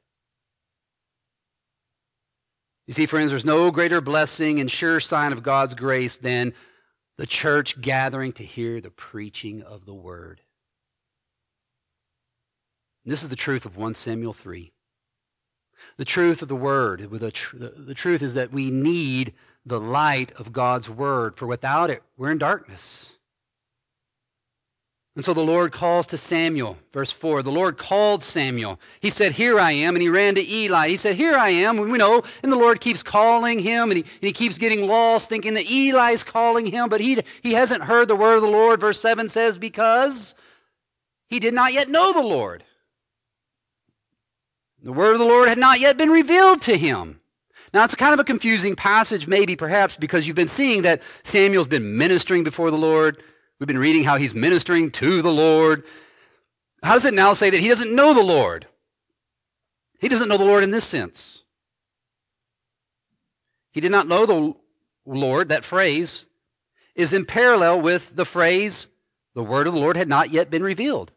You 2.85 2.93
see, 2.93 3.05
friends, 3.05 3.31
there's 3.31 3.43
no 3.43 3.69
greater 3.71 3.99
blessing 3.99 4.59
and 4.59 4.71
sure 4.71 4.99
sign 4.99 5.33
of 5.33 5.43
God's 5.43 5.75
grace 5.75 6.17
than 6.17 6.53
the 7.17 7.27
church 7.27 7.81
gathering 7.81 8.31
to 8.33 8.43
hear 8.43 8.79
the 8.79 8.91
preaching 8.91 9.61
of 9.61 9.85
the 9.85 9.93
word. 9.93 10.41
This 13.03 13.23
is 13.23 13.29
the 13.29 13.35
truth 13.35 13.65
of 13.65 13.75
1 13.75 13.93
Samuel 13.93 14.33
3. 14.33 14.71
The 15.97 16.05
truth 16.05 16.41
of 16.41 16.47
the 16.47 16.55
word, 16.55 17.01
the 17.11 17.93
truth 17.95 18.21
is 18.21 18.33
that 18.35 18.51
we 18.51 18.71
need 18.71 19.33
the 19.65 19.79
light 19.79 20.31
of 20.33 20.53
God's 20.53 20.89
word, 20.89 21.35
for 21.35 21.45
without 21.45 21.89
it, 21.89 22.03
we're 22.15 22.31
in 22.31 22.37
darkness. 22.37 23.11
And 25.17 25.25
so 25.25 25.33
the 25.33 25.41
Lord 25.41 25.71
calls 25.71 26.05
to 26.07 26.15
Samuel, 26.15 26.77
verse 26.93 27.11
4. 27.11 27.41
The 27.41 27.51
Lord 27.51 27.75
called 27.79 28.23
Samuel. 28.23 28.79
He 28.99 29.09
said, 29.09 29.31
Here 29.31 29.59
I 29.59 29.71
am. 29.71 29.95
And 29.95 30.03
he 30.03 30.09
ran 30.09 30.35
to 30.35 30.47
Eli. 30.47 30.89
He 30.89 30.97
said, 30.97 31.15
Here 31.15 31.35
I 31.35 31.49
am. 31.49 31.77
We 31.77 31.97
know. 31.97 32.21
And 32.43 32.51
the 32.51 32.55
Lord 32.55 32.79
keeps 32.79 33.01
calling 33.01 33.57
him. 33.57 33.89
And 33.89 33.97
he, 33.97 34.03
and 34.03 34.21
he 34.21 34.31
keeps 34.31 34.59
getting 34.59 34.85
lost, 34.85 35.27
thinking 35.27 35.55
that 35.55 35.65
Eli's 35.65 36.23
calling 36.23 36.67
him. 36.67 36.87
But 36.87 37.01
he, 37.01 37.19
he 37.41 37.53
hasn't 37.53 37.85
heard 37.85 38.09
the 38.09 38.15
word 38.15 38.35
of 38.35 38.43
the 38.43 38.47
Lord. 38.47 38.79
Verse 38.79 39.01
7 39.01 39.27
says, 39.27 39.57
Because 39.57 40.35
he 41.27 41.39
did 41.39 41.55
not 41.55 41.73
yet 41.73 41.89
know 41.89 42.13
the 42.13 42.21
Lord. 42.21 42.63
The 44.83 44.93
word 44.93 45.13
of 45.13 45.19
the 45.19 45.25
Lord 45.25 45.49
had 45.49 45.57
not 45.57 45.79
yet 45.79 45.97
been 45.97 46.11
revealed 46.11 46.61
to 46.61 46.77
him. 46.77 47.21
Now, 47.73 47.83
it's 47.83 47.95
kind 47.95 48.13
of 48.13 48.19
a 48.19 48.23
confusing 48.23 48.75
passage, 48.75 49.27
maybe 49.27 49.55
perhaps 49.55 49.97
because 49.97 50.27
you've 50.27 50.35
been 50.35 50.47
seeing 50.47 50.83
that 50.83 51.01
Samuel's 51.23 51.65
been 51.65 51.97
ministering 51.97 52.43
before 52.43 52.69
the 52.69 52.77
Lord. 52.77 53.23
We've 53.59 53.67
been 53.67 53.79
reading 53.79 54.03
how 54.03 54.17
he's 54.17 54.35
ministering 54.35 54.91
to 54.91 55.21
the 55.21 55.31
Lord. 55.31 55.83
How 56.83 56.93
does 56.93 57.05
it 57.05 57.13
now 57.13 57.33
say 57.33 57.49
that 57.49 57.59
he 57.59 57.69
doesn't 57.69 57.93
know 57.93 58.13
the 58.13 58.21
Lord? 58.21 58.67
He 59.99 60.07
doesn't 60.07 60.29
know 60.29 60.37
the 60.37 60.45
Lord 60.45 60.63
in 60.63 60.71
this 60.71 60.85
sense. 60.85 61.43
He 63.71 63.81
did 63.81 63.91
not 63.91 64.07
know 64.07 64.25
the 64.25 64.55
Lord, 65.05 65.49
that 65.49 65.65
phrase, 65.65 66.27
is 66.95 67.13
in 67.13 67.25
parallel 67.25 67.81
with 67.81 68.15
the 68.15 68.25
phrase, 68.25 68.87
the 69.33 69.43
word 69.43 69.67
of 69.67 69.73
the 69.73 69.79
Lord 69.79 69.97
had 69.97 70.07
not 70.07 70.31
yet 70.31 70.49
been 70.49 70.63
revealed. 70.63 71.11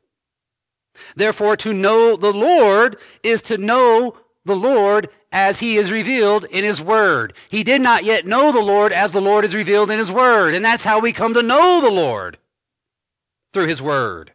Therefore, 1.14 1.56
to 1.58 1.72
know 1.72 2.16
the 2.16 2.32
Lord 2.32 2.96
is 3.22 3.42
to 3.42 3.58
know 3.58 4.16
the 4.44 4.56
Lord 4.56 5.08
as 5.32 5.58
he 5.58 5.76
is 5.76 5.92
revealed 5.92 6.44
in 6.44 6.64
his 6.64 6.80
word. 6.80 7.34
He 7.48 7.62
did 7.62 7.80
not 7.80 8.04
yet 8.04 8.26
know 8.26 8.52
the 8.52 8.60
Lord 8.60 8.92
as 8.92 9.12
the 9.12 9.20
Lord 9.20 9.44
is 9.44 9.54
revealed 9.54 9.90
in 9.90 9.98
his 9.98 10.10
word. 10.10 10.54
And 10.54 10.64
that's 10.64 10.84
how 10.84 10.98
we 10.98 11.12
come 11.12 11.34
to 11.34 11.42
know 11.42 11.80
the 11.80 11.90
Lord 11.90 12.38
through 13.52 13.66
his 13.66 13.82
word. 13.82 14.32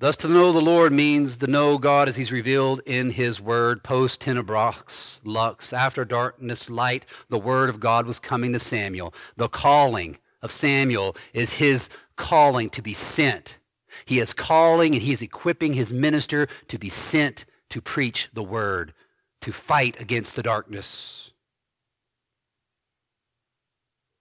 Thus, 0.00 0.16
to 0.18 0.28
know 0.28 0.52
the 0.52 0.60
Lord 0.60 0.92
means 0.92 1.38
to 1.38 1.48
know 1.48 1.76
God 1.76 2.08
as 2.08 2.14
He's 2.14 2.30
revealed 2.30 2.80
in 2.86 3.10
His 3.10 3.40
Word, 3.40 3.82
post 3.82 4.20
tenebras 4.20 5.18
lux, 5.24 5.72
after 5.72 6.04
darkness 6.04 6.70
light, 6.70 7.04
the 7.28 7.38
Word 7.38 7.68
of 7.68 7.80
God 7.80 8.06
was 8.06 8.20
coming 8.20 8.52
to 8.52 8.60
Samuel. 8.60 9.12
The 9.36 9.48
calling 9.48 10.18
of 10.40 10.52
Samuel 10.52 11.16
is 11.32 11.54
his 11.54 11.88
calling 12.14 12.70
to 12.70 12.80
be 12.82 12.92
sent 12.92 13.56
he 14.04 14.18
is 14.18 14.32
calling 14.32 14.94
and 14.94 15.02
he 15.02 15.12
is 15.12 15.22
equipping 15.22 15.74
his 15.74 15.92
minister 15.92 16.46
to 16.68 16.78
be 16.78 16.88
sent 16.88 17.44
to 17.70 17.80
preach 17.80 18.28
the 18.32 18.42
word, 18.42 18.94
to 19.42 19.52
fight 19.52 20.00
against 20.00 20.36
the 20.36 20.42
darkness. 20.42 21.32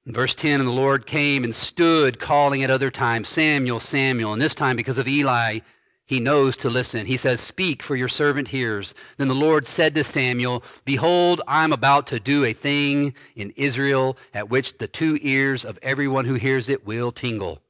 In 0.06 0.13
verse 0.13 0.36
10, 0.36 0.62
and 0.62 0.70
the 0.70 0.74
Lord 0.74 1.06
came 1.06 1.44
and 1.44 1.54
stood 1.54 2.18
calling 2.18 2.63
at 2.63 2.70
other 2.70 2.90
times, 2.90 3.28
Samuel, 3.28 3.82
Samuel. 3.82 4.32
And 4.32 4.42
this 4.42 4.56
time, 4.56 4.78
because 4.78 4.98
of 4.98 5.08
Eli, 5.08 5.60
he 6.06 6.22
knows 6.22 6.56
to 6.58 6.70
listen. 6.70 7.06
He 7.06 7.18
says, 7.18 7.42
Speak, 7.42 7.84
for 7.84 7.98
your 7.98 8.08
servant 8.08 8.48
hears. 8.48 8.96
Then 9.18 9.28
the 9.28 9.36
Lord 9.36 9.68
said 9.68 9.94
to 9.96 10.06
Samuel, 10.06 10.63
Behold, 10.86 11.42
I 11.46 11.66
am 11.66 11.74
about 11.74 12.08
to 12.08 12.22
do 12.22 12.46
a 12.46 12.54
thing 12.54 13.13
in 13.36 13.52
Israel 13.58 14.18
at 14.34 14.50
which 14.50 14.78
the 14.78 14.88
two 14.88 15.20
ears 15.22 15.66
of 15.66 15.78
everyone 15.82 16.24
who 16.24 16.36
hears 16.36 16.70
it 16.70 16.86
will 16.86 17.12
tingle. 17.12 17.62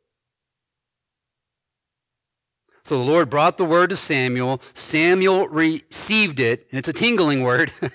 So 2.88 2.98
the 2.98 3.04
Lord 3.04 3.30
brought 3.30 3.58
the 3.58 3.66
word 3.66 3.90
to 3.90 3.98
Samuel. 3.98 4.62
Samuel 4.74 5.50
received 5.50 6.40
it, 6.40 6.68
and 6.72 6.80
it's 6.80 6.88
a 6.88 6.94
tingling 6.94 7.44
word. 7.44 7.70
and 7.82 7.92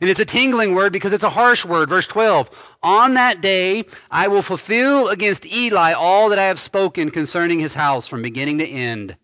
it's 0.00 0.20
a 0.20 0.24
tingling 0.24 0.74
word 0.74 0.90
because 0.90 1.12
it's 1.12 1.22
a 1.22 1.28
harsh 1.28 1.66
word. 1.66 1.90
Verse 1.90 2.06
12 2.06 2.78
On 2.82 3.12
that 3.12 3.42
day 3.42 3.84
I 4.10 4.28
will 4.28 4.40
fulfill 4.40 5.08
against 5.08 5.44
Eli 5.44 5.92
all 5.92 6.30
that 6.30 6.38
I 6.38 6.44
have 6.44 6.58
spoken 6.58 7.10
concerning 7.10 7.58
his 7.58 7.74
house 7.74 8.06
from 8.06 8.22
beginning 8.22 8.56
to 8.60 8.66
end. 8.66 9.18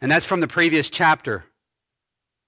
And 0.00 0.10
that's 0.10 0.24
from 0.24 0.40
the 0.40 0.48
previous 0.48 0.88
chapter 0.88 1.44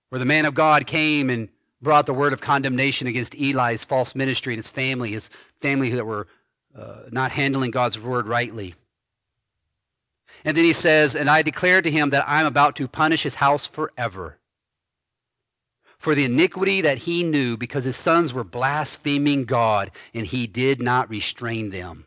where 0.08 0.18
the 0.18 0.24
man 0.24 0.46
of 0.46 0.54
God 0.54 0.86
came 0.86 1.28
and 1.28 1.50
brought 1.82 2.06
the 2.06 2.14
word 2.14 2.32
of 2.32 2.40
condemnation 2.40 3.06
against 3.06 3.34
Eli's 3.34 3.84
false 3.84 4.14
ministry 4.14 4.54
and 4.54 4.58
his 4.58 4.70
family, 4.70 5.10
his 5.10 5.28
family 5.60 5.90
that 5.90 6.06
were 6.06 6.26
uh, 6.74 7.02
not 7.10 7.32
handling 7.32 7.70
God's 7.70 8.00
word 8.00 8.26
rightly. 8.26 8.76
And 10.44 10.56
then 10.56 10.64
he 10.64 10.72
says, 10.72 11.14
And 11.14 11.28
I 11.28 11.42
declare 11.42 11.82
to 11.82 11.90
him 11.90 12.10
that 12.10 12.24
I'm 12.26 12.46
about 12.46 12.76
to 12.76 12.88
punish 12.88 13.22
his 13.22 13.36
house 13.36 13.66
forever 13.66 14.38
for 16.00 16.14
the 16.14 16.24
iniquity 16.24 16.80
that 16.80 16.98
he 16.98 17.22
knew 17.22 17.58
because 17.58 17.84
his 17.84 17.94
sons 17.94 18.32
were 18.32 18.42
blaspheming 18.42 19.44
God 19.44 19.90
and 20.14 20.26
he 20.26 20.46
did 20.46 20.80
not 20.80 21.10
restrain 21.10 21.68
them. 21.68 22.06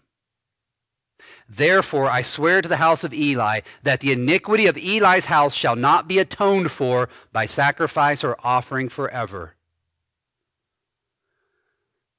Therefore, 1.48 2.10
I 2.10 2.24
swear 2.24 2.64
to 2.64 2.68
the 2.68 2.78
house 2.78 3.04
of 3.04 3.14
Eli 3.14 3.60
that 3.84 4.00
the 4.00 4.12
iniquity 4.12 4.66
of 4.66 4.78
Eli's 4.78 5.26
house 5.26 5.54
shall 5.54 5.76
not 5.76 6.08
be 6.08 6.18
atoned 6.18 6.72
for 6.72 7.08
by 7.32 7.46
sacrifice 7.46 8.24
or 8.24 8.36
offering 8.44 8.90
forever. 8.90 9.54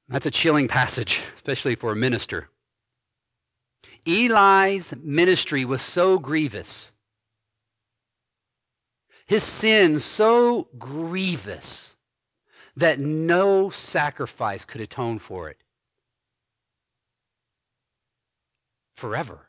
That's 0.09 0.27
a 0.27 0.31
chilling 0.31 0.69
passage, 0.69 1.23
especially 1.35 1.75
for 1.75 1.91
a 1.91 1.97
minister. 1.97 2.49
Eli's 4.07 4.95
ministry 4.97 5.65
was 5.65 5.83
so 5.83 6.19
grievous, 6.19 6.93
his 9.27 9.43
sin 9.43 9.99
so 10.01 10.69
grievous, 10.79 11.97
that 12.77 12.99
no 12.99 13.71
sacrifice 13.71 14.65
could 14.65 14.81
atone 14.81 15.19
for 15.19 15.49
it. 15.49 15.59
Forever. 18.97 19.49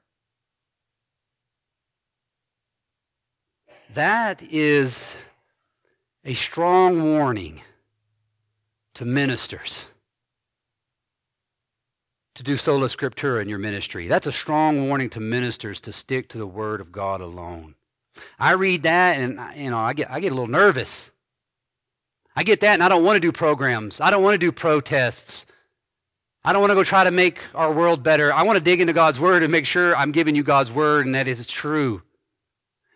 That 3.94 4.42
is 4.44 5.16
a 6.24 6.34
strong 6.34 7.04
warning 7.04 7.62
to 8.96 9.06
ministers 9.06 9.86
to 12.36 12.44
do 12.44 12.58
sola 12.58 12.88
scriptura 12.88 13.42
in 13.42 13.50
your 13.50 13.60
ministry. 13.60 14.08
That's 14.08 14.28
a 14.28 14.32
strong 14.32 14.88
warning 14.88 15.10
to 15.12 15.20
ministers 15.20 15.82
to 15.82 15.94
stick 15.94 16.28
to 16.30 16.38
the 16.38 16.46
word 16.46 16.82
of 16.82 16.92
God 16.92 17.22
alone. 17.22 17.76
I 18.40 18.52
read 18.52 18.84
that 18.84 19.18
and 19.18 19.40
you 19.58 19.70
know 19.70 19.80
I 19.80 19.94
get 19.94 20.12
I 20.12 20.20
get 20.20 20.32
a 20.32 20.36
little 20.36 20.48
nervous. 20.48 21.12
I 22.36 22.44
get 22.44 22.60
that 22.60 22.74
and 22.74 22.84
I 22.84 22.90
don't 22.90 23.04
want 23.04 23.16
to 23.16 23.22
do 23.22 23.32
programs. 23.32 24.02
I 24.02 24.10
don't 24.10 24.24
want 24.24 24.36
to 24.36 24.38
do 24.38 24.52
protests. 24.52 25.46
I 26.44 26.54
don't 26.54 26.62
want 26.62 26.72
to 26.72 26.76
go 26.76 26.84
try 26.84 27.04
to 27.04 27.12
make 27.12 27.40
our 27.56 27.72
world 27.72 28.04
better. 28.04 28.32
I 28.32 28.44
want 28.44 28.58
to 28.58 28.64
dig 28.64 28.80
into 28.80 28.94
God's 28.94 29.20
word 29.20 29.42
and 29.42 29.52
make 29.52 29.66
sure 29.66 29.96
I'm 29.96 30.12
giving 30.12 30.36
you 30.36 30.44
God's 30.44 30.72
word 30.72 31.06
and 31.06 31.16
that 31.16 31.28
is 31.28 31.46
true. 31.46 32.04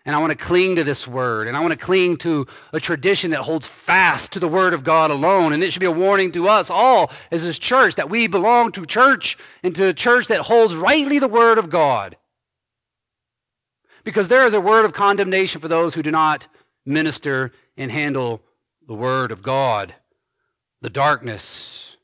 And 0.05 0.15
I 0.15 0.19
want 0.19 0.31
to 0.31 0.37
cling 0.37 0.75
to 0.77 0.83
this 0.83 1.07
word. 1.07 1.47
And 1.47 1.55
I 1.55 1.59
want 1.59 1.71
to 1.71 1.77
cling 1.77 2.17
to 2.17 2.47
a 2.73 2.79
tradition 2.79 3.31
that 3.31 3.41
holds 3.41 3.67
fast 3.67 4.31
to 4.33 4.39
the 4.39 4.47
word 4.47 4.73
of 4.73 4.83
God 4.83 5.11
alone. 5.11 5.53
And 5.53 5.63
it 5.63 5.71
should 5.71 5.81
be 5.81 5.85
a 5.85 5.91
warning 5.91 6.31
to 6.31 6.47
us 6.47 6.69
all 6.69 7.11
as 7.31 7.43
this 7.43 7.59
church 7.59 7.95
that 7.95 8.09
we 8.09 8.27
belong 8.27 8.71
to 8.73 8.85
church 8.85 9.37
and 9.61 9.75
to 9.75 9.87
a 9.87 9.93
church 9.93 10.27
that 10.27 10.41
holds 10.41 10.75
rightly 10.75 11.19
the 11.19 11.27
word 11.27 11.57
of 11.57 11.69
God. 11.69 12.15
Because 14.03 14.29
there 14.29 14.47
is 14.47 14.53
a 14.53 14.61
word 14.61 14.85
of 14.85 14.93
condemnation 14.93 15.59
for 15.59 15.67
those 15.67 15.93
who 15.93 16.01
do 16.01 16.11
not 16.11 16.47
minister 16.85 17.51
and 17.77 17.91
handle 17.91 18.41
the 18.87 18.95
word 18.95 19.31
of 19.31 19.43
God, 19.43 19.93
the 20.81 20.89
darkness. 20.89 21.97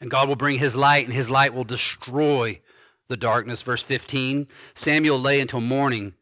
And 0.00 0.10
God 0.10 0.28
will 0.28 0.36
bring 0.36 0.58
his 0.58 0.74
light, 0.74 1.04
and 1.04 1.14
his 1.14 1.30
light 1.30 1.54
will 1.54 1.64
destroy 1.64 2.60
the 3.08 3.16
darkness. 3.16 3.62
Verse 3.62 3.82
15 3.82 4.48
Samuel 4.74 5.18
lay 5.18 5.40
until 5.40 5.60
morning 5.60 6.14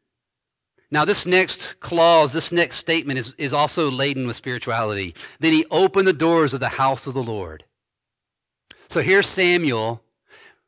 now, 0.93 1.05
this 1.05 1.25
next 1.25 1.79
clause, 1.79 2.33
this 2.33 2.51
next 2.51 2.77
statement 2.77 3.19
is, 3.19 3.35
is 3.39 3.53
also 3.53 3.91
laden 3.91 4.27
with 4.27 4.35
spirituality. 4.35 5.15
Then 5.39 5.53
he 5.53 5.65
opened 5.71 6.09
the 6.09 6.13
doors 6.13 6.53
of 6.53 6.59
the 6.59 6.71
house 6.71 7.07
of 7.07 7.15
the 7.15 7.23
Lord. 7.23 7.65
So 8.89 9.01
here's 9.01 9.29
Samuel 9.29 10.03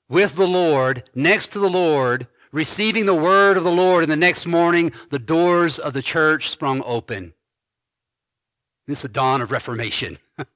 with 0.09 0.37
the 0.37 0.47
Lord, 0.47 1.03
next 1.15 1.49
to 1.49 1.59
the 1.59 1.71
Lord, 1.71 2.29
receiving 2.53 3.07
the 3.07 3.15
word 3.15 3.57
of 3.57 3.65
the 3.65 3.73
Lord. 3.73 4.05
And 4.05 4.13
the 4.13 4.17
next 4.17 4.47
morning, 4.47 4.93
the 5.11 5.19
doors 5.19 5.81
of 5.81 5.93
the 5.93 6.03
church 6.03 6.51
sprung 6.51 6.83
open. 6.85 7.35
This 8.87 8.99
is 8.99 9.03
the 9.03 9.09
dawn 9.09 9.41
of 9.41 9.51
Reformation. 9.51 10.19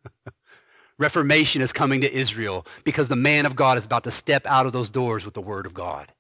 Reformation 0.99 1.61
is 1.61 1.73
coming 1.73 2.01
to 2.03 2.13
Israel 2.13 2.65
because 2.85 3.09
the 3.09 3.17
man 3.17 3.47
of 3.47 3.57
God 3.57 3.79
is 3.79 3.85
about 3.85 4.05
to 4.05 4.11
step 4.13 4.47
out 4.47 4.67
of 4.67 4.73
those 4.73 4.91
doors 4.91 5.25
with 5.25 5.35
the 5.35 5.41
word 5.41 5.67
of 5.67 5.75
God. 5.75 6.13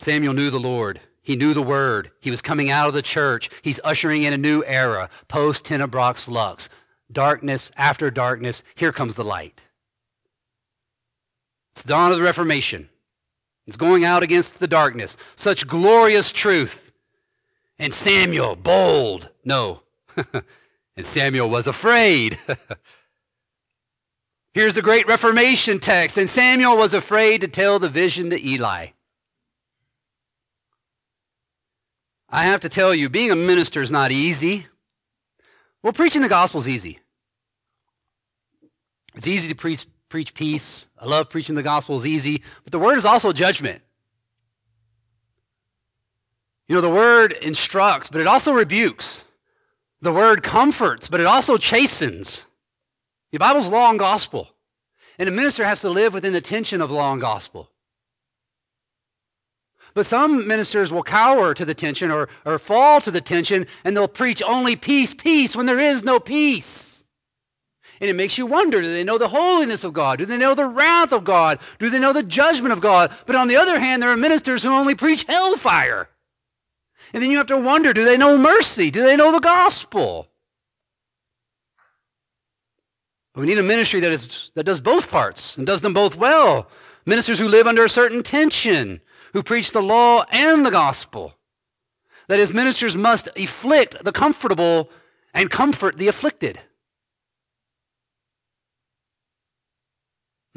Samuel 0.00 0.34
knew 0.34 0.50
the 0.50 0.58
Lord. 0.58 1.00
He 1.22 1.36
knew 1.36 1.52
the 1.52 1.62
word. 1.62 2.10
He 2.20 2.30
was 2.30 2.40
coming 2.40 2.70
out 2.70 2.88
of 2.88 2.94
the 2.94 3.02
church. 3.02 3.50
He's 3.62 3.78
ushering 3.84 4.22
in 4.22 4.32
a 4.32 4.38
new 4.38 4.64
era, 4.64 5.10
post 5.28 5.64
Tenebras 5.64 6.28
Lux. 6.28 6.68
Darkness 7.12 7.70
after 7.76 8.10
darkness, 8.10 8.62
here 8.74 8.92
comes 8.92 9.14
the 9.14 9.24
light. 9.24 9.62
It's 11.72 11.82
the 11.82 11.88
dawn 11.88 12.10
of 12.10 12.18
the 12.18 12.24
Reformation. 12.24 12.88
It's 13.66 13.76
going 13.76 14.04
out 14.04 14.22
against 14.22 14.58
the 14.58 14.66
darkness. 14.66 15.16
Such 15.36 15.66
glorious 15.66 16.32
truth. 16.32 16.92
And 17.78 17.92
Samuel, 17.92 18.56
bold. 18.56 19.30
No. 19.44 19.82
and 20.96 21.06
Samuel 21.06 21.48
was 21.48 21.66
afraid. 21.66 22.38
Here's 24.54 24.74
the 24.74 24.82
great 24.82 25.06
Reformation 25.06 25.78
text. 25.78 26.16
And 26.16 26.28
Samuel 26.28 26.76
was 26.76 26.94
afraid 26.94 27.40
to 27.42 27.48
tell 27.48 27.78
the 27.78 27.88
vision 27.88 28.30
to 28.30 28.44
Eli. 28.44 28.88
I 32.30 32.44
have 32.44 32.60
to 32.60 32.68
tell 32.68 32.94
you, 32.94 33.08
being 33.08 33.30
a 33.30 33.36
minister 33.36 33.82
is 33.82 33.90
not 33.90 34.12
easy. 34.12 34.66
Well, 35.82 35.92
preaching 35.92 36.22
the 36.22 36.28
gospel 36.28 36.60
is 36.60 36.68
easy. 36.68 37.00
It's 39.14 39.26
easy 39.26 39.48
to 39.48 39.54
preach, 39.54 39.86
preach 40.08 40.34
peace. 40.34 40.86
I 40.98 41.06
love 41.06 41.28
preaching 41.28 41.56
the 41.56 41.62
gospel 41.62 41.96
is 41.96 42.06
easy, 42.06 42.42
but 42.62 42.70
the 42.70 42.78
word 42.78 42.98
is 42.98 43.04
also 43.04 43.32
judgment. 43.32 43.82
You 46.68 46.76
know, 46.76 46.80
the 46.80 46.88
word 46.88 47.32
instructs, 47.32 48.08
but 48.08 48.20
it 48.20 48.28
also 48.28 48.52
rebukes. 48.52 49.24
The 50.00 50.12
word 50.12 50.44
comforts, 50.44 51.08
but 51.08 51.18
it 51.18 51.26
also 51.26 51.56
chastens. 51.56 52.44
The 53.32 53.38
Bible's 53.38 53.66
law 53.66 53.90
and 53.90 53.98
gospel. 53.98 54.50
And 55.18 55.28
a 55.28 55.32
minister 55.32 55.64
has 55.64 55.80
to 55.80 55.90
live 55.90 56.14
within 56.14 56.32
the 56.32 56.40
tension 56.40 56.80
of 56.80 56.90
law 56.92 57.12
and 57.12 57.20
gospel. 57.20 57.69
But 59.94 60.06
some 60.06 60.46
ministers 60.46 60.92
will 60.92 61.02
cower 61.02 61.54
to 61.54 61.64
the 61.64 61.74
tension 61.74 62.10
or, 62.10 62.28
or 62.44 62.58
fall 62.58 63.00
to 63.00 63.10
the 63.10 63.20
tension 63.20 63.66
and 63.84 63.96
they'll 63.96 64.08
preach 64.08 64.42
only 64.46 64.76
peace, 64.76 65.14
peace 65.14 65.56
when 65.56 65.66
there 65.66 65.78
is 65.78 66.04
no 66.04 66.20
peace. 66.20 67.04
And 68.00 68.08
it 68.08 68.16
makes 68.16 68.38
you 68.38 68.46
wonder 68.46 68.80
do 68.80 68.92
they 68.92 69.04
know 69.04 69.18
the 69.18 69.28
holiness 69.28 69.84
of 69.84 69.92
God? 69.92 70.18
Do 70.18 70.26
they 70.26 70.38
know 70.38 70.54
the 70.54 70.66
wrath 70.66 71.12
of 71.12 71.24
God? 71.24 71.58
Do 71.78 71.90
they 71.90 71.98
know 71.98 72.12
the 72.12 72.22
judgment 72.22 72.72
of 72.72 72.80
God? 72.80 73.12
But 73.26 73.36
on 73.36 73.48
the 73.48 73.56
other 73.56 73.78
hand, 73.78 74.02
there 74.02 74.10
are 74.10 74.16
ministers 74.16 74.62
who 74.62 74.70
only 74.70 74.94
preach 74.94 75.24
hellfire. 75.24 76.08
And 77.12 77.22
then 77.22 77.30
you 77.30 77.38
have 77.38 77.46
to 77.48 77.58
wonder 77.58 77.92
do 77.92 78.04
they 78.04 78.16
know 78.16 78.38
mercy? 78.38 78.90
Do 78.90 79.02
they 79.02 79.16
know 79.16 79.32
the 79.32 79.40
gospel? 79.40 80.28
We 83.34 83.46
need 83.46 83.58
a 83.58 83.62
ministry 83.62 84.00
that, 84.00 84.10
is, 84.10 84.50
that 84.54 84.64
does 84.64 84.80
both 84.80 85.10
parts 85.10 85.56
and 85.56 85.66
does 85.66 85.82
them 85.82 85.94
both 85.94 86.16
well. 86.16 86.68
Ministers 87.06 87.38
who 87.38 87.48
live 87.48 87.66
under 87.66 87.84
a 87.84 87.88
certain 87.88 88.22
tension 88.22 89.00
who 89.32 89.42
preach 89.42 89.72
the 89.72 89.82
law 89.82 90.24
and 90.30 90.64
the 90.64 90.70
gospel. 90.70 91.34
That 92.28 92.38
his 92.38 92.52
ministers 92.52 92.96
must 92.96 93.28
afflict 93.36 94.04
the 94.04 94.12
comfortable 94.12 94.90
and 95.34 95.50
comfort 95.50 95.96
the 95.96 96.08
afflicted. 96.08 96.60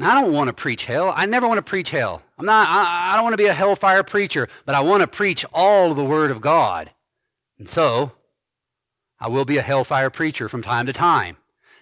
I 0.00 0.20
don't 0.20 0.32
want 0.32 0.48
to 0.48 0.52
preach 0.52 0.86
hell. 0.86 1.12
I 1.14 1.26
never 1.26 1.46
want 1.46 1.58
to 1.58 1.62
preach 1.62 1.90
hell. 1.90 2.22
I'm 2.36 2.46
not, 2.46 2.68
I, 2.68 3.12
I 3.12 3.16
don't 3.16 3.24
want 3.24 3.34
to 3.34 3.42
be 3.42 3.46
a 3.46 3.54
hellfire 3.54 4.02
preacher, 4.02 4.48
but 4.66 4.74
I 4.74 4.80
want 4.80 5.02
to 5.02 5.06
preach 5.06 5.44
all 5.52 5.94
the 5.94 6.04
Word 6.04 6.30
of 6.30 6.40
God. 6.40 6.90
And 7.58 7.68
so, 7.68 8.12
I 9.20 9.28
will 9.28 9.44
be 9.44 9.56
a 9.56 9.62
hellfire 9.62 10.10
preacher 10.10 10.48
from 10.48 10.62
time 10.62 10.86
to 10.86 10.92
time. 10.92 11.36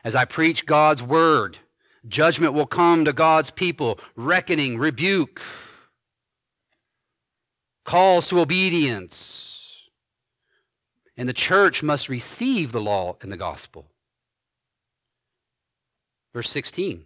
As 0.04 0.14
I 0.14 0.26
preach 0.26 0.66
God's 0.66 1.02
Word, 1.02 1.58
judgment 2.06 2.52
will 2.52 2.66
come 2.66 3.06
to 3.06 3.14
God's 3.14 3.50
people, 3.50 3.98
reckoning, 4.14 4.76
rebuke, 4.76 5.40
calls 7.84 8.28
to 8.28 8.40
obedience. 8.40 9.88
And 11.16 11.28
the 11.28 11.34
church 11.34 11.82
must 11.82 12.08
receive 12.08 12.72
the 12.72 12.80
law 12.80 13.16
and 13.20 13.30
the 13.30 13.36
gospel. 13.36 13.86
Verse 16.32 16.50
16. 16.50 17.04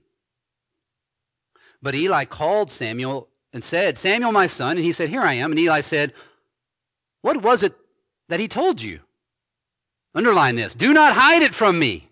But 1.83 1.95
Eli 1.95 2.25
called 2.25 2.71
Samuel 2.71 3.29
and 3.53 3.63
said, 3.63 3.99
Samuel, 3.99 4.33
my 4.33 4.47
son. 4.47 4.77
And 4.77 4.85
he 4.85 4.93
said, 4.93 5.09
Here 5.09 5.23
I 5.23 5.35
am. 5.35 5.51
And 5.51 5.61
Eli 5.61 5.81
said, 5.81 6.13
What 7.23 7.43
was 7.43 7.63
it 7.63 7.75
that 8.29 8.41
he 8.41 8.49
told 8.49 8.81
you? 8.81 9.01
Underline 10.15 10.57
this. 10.57 10.75
Do 10.75 10.93
not 10.93 11.15
hide 11.15 11.43
it 11.43 11.55
from 11.55 11.79
me. 11.79 12.09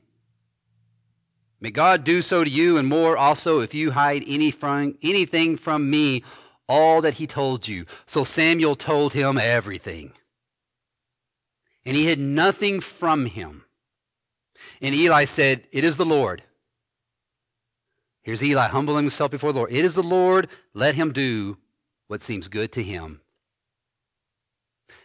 May 1.61 1.71
God 1.71 2.05
do 2.05 2.21
so 2.21 2.45
to 2.45 2.51
you 2.51 2.77
and 2.77 2.87
more 2.87 3.17
also 3.17 3.61
if 3.61 3.73
you 3.73 3.93
hide 3.93 4.23
anything 4.29 5.57
from 5.57 5.91
me 5.91 6.23
all 6.69 7.01
that 7.03 7.15
he 7.15 7.27
told 7.27 7.69
you. 7.69 7.87
So 8.07 8.25
Samuel 8.25 8.77
told 8.77 9.13
him 9.13 9.39
everything. 9.39 10.13
And 11.85 11.97
he 11.97 12.07
hid 12.07 12.19
nothing 12.19 12.81
from 12.81 13.27
him. 13.27 13.65
And 14.81 14.95
Eli 14.95 15.25
said, 15.25 15.65
It 15.73 15.85
is 15.85 15.97
the 15.97 16.07
Lord. 16.07 16.43
Here's 18.23 18.43
Eli 18.43 18.69
humbling 18.69 19.05
himself 19.05 19.31
before 19.31 19.53
the 19.53 19.59
Lord. 19.59 19.73
It 19.73 19.85
is 19.85 19.95
the 19.95 20.03
Lord. 20.03 20.49
Let 20.73 20.95
him 20.95 21.13
do 21.13 21.59
what 22.09 22.23
seems 22.23 22.49
good 22.49 22.73
to 22.73 22.83
him. 22.83 23.21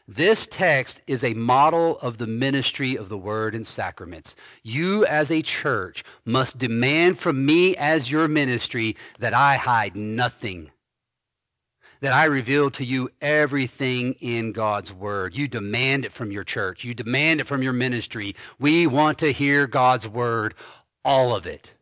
This 0.07 0.47
text 0.47 1.01
is 1.05 1.23
a 1.23 1.35
model 1.35 1.99
of 1.99 2.17
the 2.17 2.25
ministry 2.25 2.95
of 2.95 3.09
the 3.09 3.17
word 3.17 3.53
and 3.53 3.67
sacraments. 3.67 4.35
You, 4.63 5.05
as 5.05 5.29
a 5.29 5.43
church, 5.43 6.03
must 6.25 6.57
demand 6.57 7.19
from 7.19 7.45
me 7.45 7.75
as 7.75 8.09
your 8.09 8.27
ministry 8.27 8.95
that 9.19 9.35
I 9.35 9.57
hide 9.57 9.95
nothing 9.95 10.71
that 12.01 12.13
I 12.13 12.25
reveal 12.25 12.71
to 12.71 12.85
you 12.85 13.09
everything 13.21 14.13
in 14.19 14.51
God's 14.51 14.93
word. 14.93 15.35
You 15.35 15.47
demand 15.47 16.05
it 16.05 16.13
from 16.13 16.31
your 16.31 16.43
church. 16.43 16.83
You 16.83 16.93
demand 16.93 17.41
it 17.41 17.47
from 17.47 17.61
your 17.61 17.73
ministry. 17.73 18.35
We 18.57 18.87
want 18.87 19.17
to 19.19 19.33
hear 19.33 19.67
God's 19.67 20.07
word, 20.07 20.53
all 21.03 21.35
of 21.35 21.45
it. 21.45 21.73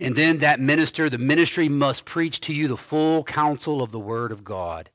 And 0.00 0.16
then 0.16 0.38
that 0.38 0.58
minister, 0.58 1.10
the 1.10 1.18
ministry 1.18 1.68
must 1.68 2.06
preach 2.06 2.40
to 2.42 2.54
you 2.54 2.66
the 2.68 2.76
full 2.76 3.22
counsel 3.22 3.82
of 3.82 3.92
the 3.92 4.00
word 4.00 4.32
of 4.32 4.44
God. 4.44 4.90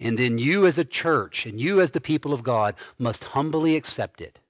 And 0.00 0.18
then 0.18 0.38
you 0.38 0.66
as 0.66 0.78
a 0.78 0.84
church 0.84 1.46
and 1.46 1.60
you 1.60 1.80
as 1.80 1.92
the 1.92 2.00
people 2.00 2.32
of 2.32 2.42
God 2.42 2.74
must 2.98 3.24
humbly 3.24 3.76
accept 3.76 4.20
it. 4.20 4.40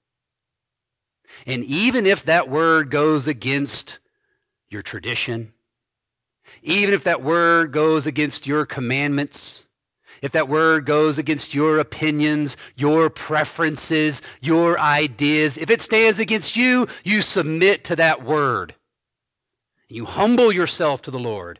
And 1.45 1.63
even 1.63 2.05
if 2.05 2.23
that 2.23 2.49
word 2.49 2.89
goes 2.89 3.27
against 3.27 3.99
your 4.69 4.81
tradition, 4.81 5.52
even 6.61 6.93
if 6.93 7.03
that 7.03 7.21
word 7.21 7.71
goes 7.71 8.05
against 8.05 8.47
your 8.47 8.65
commandments, 8.65 9.65
if 10.21 10.31
that 10.31 10.47
word 10.47 10.85
goes 10.85 11.17
against 11.17 11.53
your 11.53 11.79
opinions, 11.79 12.55
your 12.75 13.09
preferences, 13.09 14.21
your 14.41 14.79
ideas, 14.79 15.57
if 15.57 15.69
it 15.69 15.81
stands 15.81 16.19
against 16.19 16.55
you, 16.55 16.87
you 17.03 17.21
submit 17.21 17.83
to 17.85 17.95
that 17.97 18.23
word. 18.23 18.75
You 19.89 20.05
humble 20.05 20.51
yourself 20.51 21.01
to 21.03 21.11
the 21.11 21.19
Lord. 21.19 21.59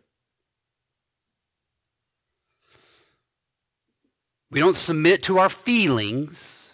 We 4.53 4.59
don't 4.59 4.75
submit 4.75 5.23
to 5.23 5.39
our 5.39 5.49
feelings. 5.49 6.73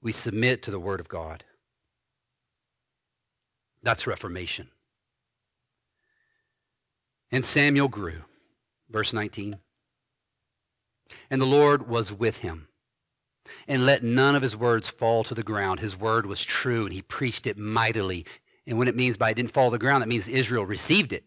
We 0.00 0.12
submit 0.12 0.62
to 0.62 0.70
the 0.70 0.78
Word 0.78 1.00
of 1.00 1.08
God. 1.08 1.42
That's 3.82 4.06
Reformation. 4.06 4.68
And 7.30 7.44
Samuel 7.44 7.88
grew. 7.88 8.22
Verse 8.90 9.12
19. 9.12 9.58
And 11.30 11.40
the 11.40 11.46
Lord 11.46 11.88
was 11.88 12.12
with 12.12 12.38
him, 12.38 12.68
and 13.66 13.86
let 13.86 14.02
none 14.02 14.34
of 14.34 14.42
his 14.42 14.56
words 14.56 14.88
fall 14.88 15.24
to 15.24 15.34
the 15.34 15.42
ground. 15.42 15.80
His 15.80 15.98
word 15.98 16.26
was 16.26 16.44
true, 16.44 16.84
and 16.84 16.92
he 16.92 17.02
preached 17.02 17.46
it 17.46 17.56
mightily. 17.56 18.26
And 18.66 18.78
when 18.78 18.88
it 18.88 18.96
means 18.96 19.16
by 19.16 19.30
it 19.30 19.34
didn't 19.34 19.52
fall 19.52 19.70
to 19.70 19.74
the 19.74 19.78
ground, 19.78 20.02
that 20.02 20.08
means 20.08 20.28
Israel 20.28 20.66
received 20.66 21.12
it. 21.12 21.24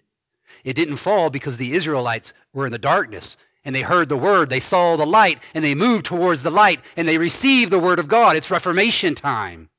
It 0.64 0.76
didn't 0.76 0.98
fall 0.98 1.30
because 1.30 1.58
the 1.58 1.74
Israelites 1.74 2.34
were 2.54 2.66
in 2.66 2.72
the 2.72 2.78
darkness 2.78 3.38
and 3.64 3.76
they 3.76 3.82
heard 3.82 4.10
the 4.10 4.18
word, 4.18 4.50
they 4.50 4.60
saw 4.60 4.96
the 4.96 5.06
light, 5.06 5.42
and 5.54 5.64
they 5.64 5.76
moved 5.76 6.06
towards 6.06 6.42
the 6.44 6.50
light, 6.50 6.84
and 6.98 7.08
they 7.08 7.18
received 7.18 7.72
the 7.72 7.80
word 7.80 8.00
of 8.00 8.08
God. 8.08 8.36
It's 8.36 8.50
Reformation 8.50 9.14
time. 9.14 9.70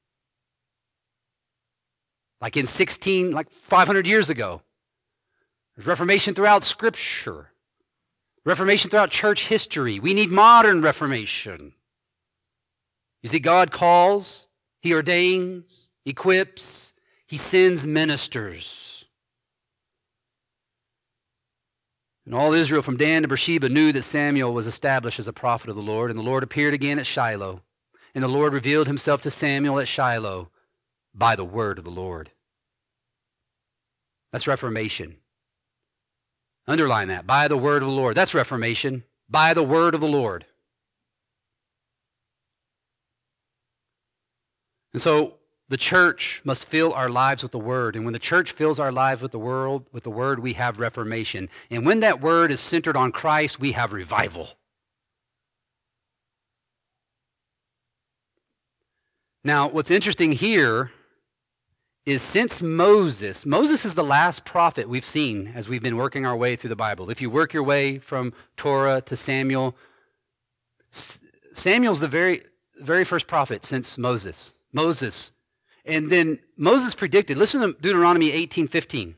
Like 2.41 2.57
in 2.57 2.67
16, 2.67 3.33
like 3.33 3.51
500 3.51 4.07
years 4.07 4.31
ago. 4.31 4.63
There's 5.77 5.87
Reformation 5.87 6.35
throughout 6.35 6.65
Scripture, 6.65 7.53
Reformation 8.45 8.91
throughout 8.91 9.11
church 9.11 9.49
history. 9.49 9.99
We 9.99 10.15
need 10.15 10.31
modern 10.31 10.83
Reformation. 10.83 11.73
You 13.23 13.29
see, 13.29 13.39
God 13.39 13.71
calls, 13.71 14.49
He 14.81 14.93
ordains, 14.93 15.91
equips, 16.05 16.93
He 17.27 17.37
sends 17.37 17.87
ministers. 17.87 19.05
And 22.25 22.35
all 22.35 22.53
Israel 22.53 22.83
from 22.83 22.97
Dan 22.97 23.23
to 23.23 23.29
Beersheba 23.29 23.69
knew 23.69 23.93
that 23.93 24.03
Samuel 24.03 24.55
was 24.55 24.67
established 24.67 25.19
as 25.19 25.27
a 25.27 25.33
prophet 25.33 25.71
of 25.71 25.77
the 25.77 25.83
Lord. 25.83 26.11
And 26.11 26.19
the 26.19 26.25
Lord 26.25 26.43
appeared 26.43 26.75
again 26.75 26.99
at 26.99 27.07
Shiloh. 27.07 27.63
And 28.15 28.23
the 28.23 28.29
Lord 28.29 28.53
revealed 28.53 28.87
himself 28.87 29.23
to 29.23 29.31
Samuel 29.31 29.81
at 29.81 29.89
Shiloh 29.89 30.51
by 31.15 31.35
the 31.35 31.45
word 31.45 31.79
of 31.79 31.85
the 31.85 31.91
Lord. 31.91 32.31
That's 34.31 34.47
Reformation. 34.47 35.17
Underline 36.66 37.09
that. 37.09 37.27
By 37.27 37.48
the 37.48 37.57
word 37.57 37.83
of 37.83 37.88
the 37.88 37.94
Lord. 37.94 38.16
That's 38.16 38.35
Reformation. 38.35 39.05
By 39.29 39.55
the 39.55 39.62
word 39.62 39.94
of 39.94 40.01
the 40.01 40.09
Lord. 40.09 40.46
And 44.92 45.01
so 45.01 45.35
the 45.68 45.77
church 45.77 46.42
must 46.44 46.66
fill 46.66 46.92
our 46.92 47.09
lives 47.09 47.42
with 47.42 47.53
the 47.53 47.59
word. 47.59 47.96
And 47.96 48.05
when 48.05 48.12
the 48.12 48.18
church 48.18 48.53
fills 48.53 48.79
our 48.79 48.92
lives 48.92 49.22
with 49.22 49.33
the 49.33 49.38
world, 49.38 49.87
with 49.90 50.05
the 50.05 50.11
word, 50.11 50.38
we 50.38 50.53
have 50.53 50.79
reformation. 50.79 51.48
And 51.70 51.87
when 51.87 52.01
that 52.01 52.20
word 52.20 52.53
is 52.53 52.61
centered 52.61 52.96
on 52.96 53.11
Christ, 53.11 53.59
we 53.59 53.72
have 53.72 53.92
revival. 53.92 54.51
Now, 59.44 59.66
what's 59.66 59.90
interesting 59.90 60.33
here 60.33 60.92
is 62.05 62.23
since 62.23 62.61
Moses, 62.61 63.47
Moses 63.47 63.85
is 63.85 63.95
the 63.95 64.03
last 64.03 64.45
prophet 64.45 64.88
we've 64.88 65.05
seen 65.05 65.53
as 65.55 65.69
we've 65.69 65.83
been 65.83 65.97
working 65.97 66.27
our 66.27 66.37
way 66.37 66.57
through 66.57 66.71
the 66.71 66.77
Bible. 66.77 67.11
If 67.11 67.21
you 67.21 67.31
work 67.31 67.53
your 67.53 67.62
way 67.62 67.99
from 67.99 68.33
Torah 68.57 69.01
to 69.03 69.15
Samuel, 69.15 69.77
Samuel's 70.91 72.01
the 72.01 72.09
very, 72.09 72.43
very 72.81 73.05
first 73.05 73.27
prophet 73.27 73.65
since 73.65 73.97
Moses. 73.97 74.53
Moses 74.73 75.33
and 75.85 76.11
then 76.11 76.38
Moses 76.57 76.95
predicted, 76.95 77.38
listen 77.38 77.61
to 77.61 77.73
Deuteronomy 77.81 78.31
18:15. 78.31 79.15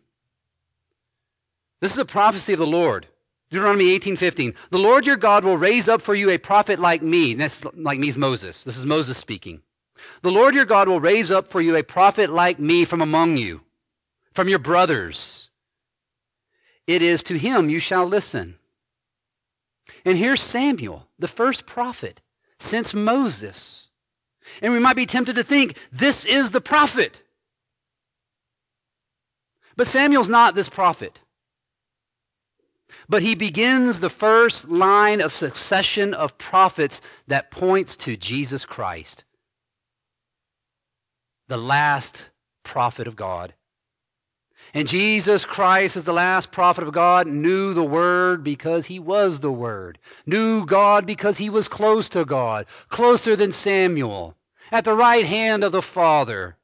This 1.80 1.92
is 1.92 1.98
a 1.98 2.04
prophecy 2.04 2.54
of 2.54 2.58
the 2.58 2.66
Lord. 2.66 3.08
Deuteronomy 3.50 3.90
18:15. 3.94 4.54
The 4.70 4.78
Lord 4.78 5.06
your 5.06 5.16
God 5.16 5.44
will 5.44 5.58
raise 5.58 5.88
up 5.88 6.00
for 6.02 6.14
you 6.14 6.30
a 6.30 6.38
prophet 6.38 6.78
like 6.78 7.02
me. 7.02 7.34
That's 7.34 7.64
like 7.64 7.98
me 7.98 8.08
is 8.08 8.16
Moses. 8.16 8.64
This 8.64 8.76
is 8.76 8.86
Moses 8.86 9.18
speaking. 9.18 9.62
The 10.22 10.32
Lord 10.32 10.54
your 10.54 10.64
God 10.64 10.88
will 10.88 11.00
raise 11.00 11.30
up 11.30 11.48
for 11.48 11.60
you 11.60 11.76
a 11.76 11.82
prophet 11.82 12.30
like 12.30 12.58
me 12.58 12.84
from 12.84 13.00
among 13.00 13.36
you, 13.36 13.62
from 14.32 14.48
your 14.48 14.58
brothers. 14.58 15.50
It 16.86 17.02
is 17.02 17.22
to 17.24 17.38
him 17.38 17.70
you 17.70 17.80
shall 17.80 18.06
listen. 18.06 18.56
And 20.04 20.18
here's 20.18 20.42
Samuel, 20.42 21.08
the 21.18 21.28
first 21.28 21.66
prophet 21.66 22.20
since 22.58 22.94
Moses. 22.94 23.88
And 24.60 24.72
we 24.72 24.78
might 24.78 24.96
be 24.96 25.06
tempted 25.06 25.36
to 25.36 25.44
think, 25.44 25.78
this 25.90 26.24
is 26.24 26.50
the 26.50 26.60
prophet. 26.60 27.22
But 29.76 29.86
Samuel's 29.86 30.28
not 30.28 30.54
this 30.54 30.68
prophet. 30.68 31.20
But 33.08 33.22
he 33.22 33.34
begins 33.34 34.00
the 34.00 34.10
first 34.10 34.68
line 34.68 35.20
of 35.20 35.32
succession 35.32 36.14
of 36.14 36.38
prophets 36.38 37.00
that 37.26 37.50
points 37.50 37.96
to 37.96 38.16
Jesus 38.16 38.64
Christ, 38.64 39.24
the 41.48 41.56
last 41.56 42.30
prophet 42.62 43.06
of 43.06 43.16
God. 43.16 43.54
And 44.72 44.88
Jesus 44.88 45.44
Christ, 45.44 45.96
as 45.96 46.04
the 46.04 46.12
last 46.12 46.50
prophet 46.50 46.84
of 46.84 46.92
God, 46.92 47.26
knew 47.26 47.74
the 47.74 47.84
Word 47.84 48.42
because 48.42 48.86
he 48.86 48.98
was 48.98 49.40
the 49.40 49.52
Word, 49.52 49.98
knew 50.26 50.64
God 50.64 51.06
because 51.06 51.38
he 51.38 51.50
was 51.50 51.68
close 51.68 52.08
to 52.10 52.24
God, 52.24 52.66
closer 52.88 53.36
than 53.36 53.52
Samuel 53.52 54.36
at 54.72 54.84
the 54.84 54.94
right 54.94 55.26
hand 55.26 55.62
of 55.62 55.72
the 55.72 55.82
Father. 55.82 56.56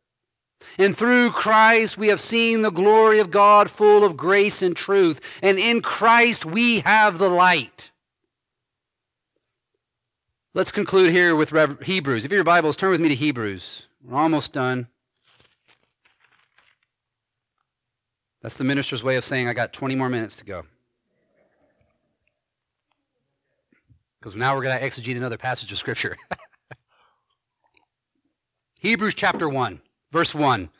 And 0.78 0.96
through 0.96 1.30
Christ 1.32 1.98
we 1.98 2.08
have 2.08 2.20
seen 2.20 2.62
the 2.62 2.70
glory 2.70 3.18
of 3.18 3.30
God 3.30 3.70
full 3.70 4.04
of 4.04 4.16
grace 4.16 4.62
and 4.62 4.76
truth. 4.76 5.38
And 5.42 5.58
in 5.58 5.82
Christ 5.82 6.44
we 6.44 6.80
have 6.80 7.18
the 7.18 7.28
light. 7.28 7.90
Let's 10.52 10.72
conclude 10.72 11.12
here 11.12 11.36
with 11.36 11.50
Hebrews. 11.82 12.24
If 12.24 12.32
your 12.32 12.44
Bibles, 12.44 12.76
turn 12.76 12.90
with 12.90 13.00
me 13.00 13.08
to 13.10 13.14
Hebrews. 13.14 13.86
We're 14.04 14.18
almost 14.18 14.52
done. 14.52 14.88
That's 18.42 18.56
the 18.56 18.64
minister's 18.64 19.04
way 19.04 19.16
of 19.16 19.24
saying 19.24 19.48
I 19.48 19.52
got 19.52 19.72
20 19.72 19.94
more 19.94 20.08
minutes 20.08 20.36
to 20.38 20.44
go. 20.44 20.64
Because 24.18 24.34
now 24.34 24.54
we're 24.54 24.62
going 24.62 24.78
to 24.78 24.84
exegete 24.84 25.16
another 25.16 25.38
passage 25.38 25.72
of 25.72 25.78
Scripture. 25.78 26.16
Hebrews 28.80 29.14
chapter 29.14 29.48
1, 29.48 29.80
verse 30.10 30.34
1. 30.34 30.70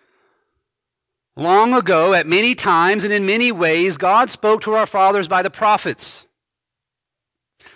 Long 1.37 1.75
ago, 1.75 2.13
at 2.13 2.27
many 2.27 2.55
times 2.55 3.05
and 3.05 3.13
in 3.13 3.25
many 3.25 3.53
ways, 3.53 3.97
God 3.97 4.31
spoke 4.31 4.63
to 4.63 4.73
our 4.73 4.87
fathers 4.87 5.29
by 5.29 5.43
the 5.43 5.51
prophets. 5.51 6.27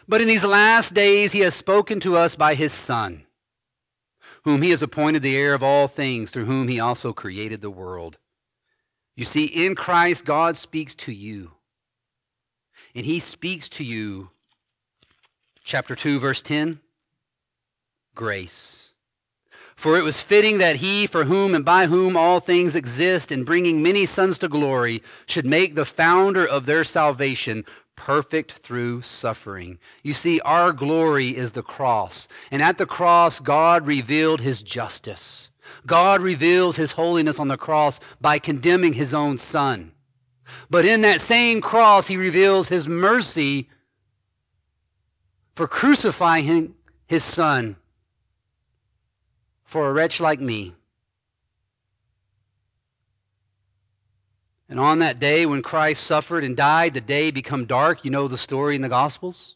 But 0.08 0.20
in 0.20 0.28
these 0.28 0.44
last 0.44 0.92
days, 0.92 1.32
he 1.32 1.40
has 1.40 1.54
spoken 1.54 2.00
to 2.00 2.16
us 2.16 2.36
by 2.36 2.54
his 2.54 2.72
Son, 2.72 3.24
whom 4.44 4.62
he 4.62 4.70
has 4.70 4.82
appointed 4.82 5.22
the 5.22 5.36
heir 5.36 5.54
of 5.54 5.62
all 5.62 5.88
things, 5.88 6.30
through 6.30 6.44
whom 6.44 6.68
he 6.68 6.78
also 6.78 7.12
created 7.12 7.60
the 7.60 7.70
world. 7.70 8.18
You 9.16 9.24
see, 9.24 9.44
in 9.44 9.74
Christ, 9.74 10.24
God 10.24 10.56
speaks 10.56 10.94
to 10.96 11.12
you. 11.12 11.52
And 12.94 13.06
he 13.06 13.18
speaks 13.18 13.68
to 13.70 13.84
you, 13.84 14.30
chapter 15.62 15.94
2, 15.94 16.20
verse 16.20 16.42
10, 16.42 16.80
grace. 18.14 18.92
For 19.74 19.96
it 19.98 20.04
was 20.04 20.20
fitting 20.20 20.58
that 20.58 20.76
he, 20.76 21.06
for 21.06 21.24
whom 21.24 21.54
and 21.54 21.64
by 21.64 21.86
whom 21.86 22.16
all 22.16 22.38
things 22.38 22.76
exist, 22.76 23.32
in 23.32 23.44
bringing 23.44 23.82
many 23.82 24.06
sons 24.06 24.38
to 24.38 24.48
glory, 24.48 25.02
should 25.26 25.46
make 25.46 25.74
the 25.74 25.84
founder 25.84 26.46
of 26.46 26.66
their 26.66 26.84
salvation 26.84 27.64
perfect 27.96 28.52
through 28.52 29.02
suffering. 29.02 29.78
You 30.02 30.14
see, 30.14 30.40
our 30.40 30.72
glory 30.72 31.36
is 31.36 31.52
the 31.52 31.62
cross. 31.62 32.28
And 32.50 32.62
at 32.62 32.78
the 32.78 32.86
cross, 32.86 33.40
God 33.40 33.86
revealed 33.86 34.40
his 34.40 34.62
justice. 34.62 35.48
God 35.86 36.20
reveals 36.20 36.76
his 36.76 36.92
holiness 36.92 37.38
on 37.38 37.48
the 37.48 37.56
cross 37.56 38.00
by 38.20 38.38
condemning 38.38 38.94
his 38.94 39.14
own 39.14 39.38
son. 39.38 39.92
But 40.68 40.84
in 40.84 41.00
that 41.02 41.20
same 41.20 41.60
cross, 41.60 42.06
he 42.06 42.16
reveals 42.16 42.68
his 42.68 42.86
mercy 42.86 43.68
for 45.54 45.66
crucifying 45.66 46.74
his 47.06 47.24
son 47.24 47.76
for 49.64 49.88
a 49.88 49.92
wretch 49.92 50.20
like 50.20 50.40
me. 50.40 50.74
And 54.74 54.80
on 54.80 54.98
that 54.98 55.20
day 55.20 55.46
when 55.46 55.62
Christ 55.62 56.02
suffered 56.02 56.42
and 56.42 56.56
died, 56.56 56.94
the 56.94 57.00
day 57.00 57.30
become 57.30 57.64
dark. 57.64 58.04
You 58.04 58.10
know 58.10 58.26
the 58.26 58.36
story 58.36 58.74
in 58.74 58.82
the 58.82 58.88
Gospels? 58.88 59.54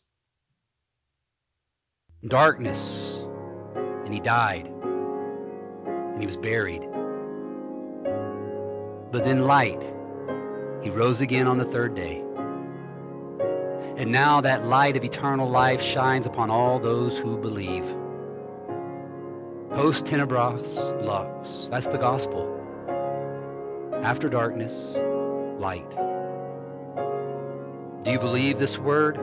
Darkness. 2.25 3.21
And 4.05 4.15
he 4.15 4.21
died. 4.21 4.69
And 4.69 6.21
he 6.21 6.27
was 6.27 6.37
buried. 6.37 6.83
But 9.11 9.25
then 9.25 9.43
light. 9.43 9.83
He 10.83 10.91
rose 10.91 11.21
again 11.21 11.49
on 11.49 11.59
the 11.59 11.65
third 11.65 11.97
day. 11.97 12.23
And 13.97 14.13
now 14.13 14.41
that 14.43 14.67
light 14.67 14.97
of 14.97 15.03
eternal 15.03 15.51
life 15.51 15.83
shines 15.83 16.27
upon 16.27 16.49
all 16.49 16.79
those 16.79 17.19
who 17.19 17.37
believe. 17.39 17.83
Post 19.75 20.05
tenebras 20.05 20.77
lux. 21.05 21.67
That's 21.73 21.89
the 21.89 21.99
gospel. 21.99 22.48
After 24.03 24.29
darkness, 24.29 24.97
light. 25.59 25.91
Do 28.05 28.11
you 28.11 28.19
believe 28.19 28.59
this 28.59 28.79
word? 28.79 29.19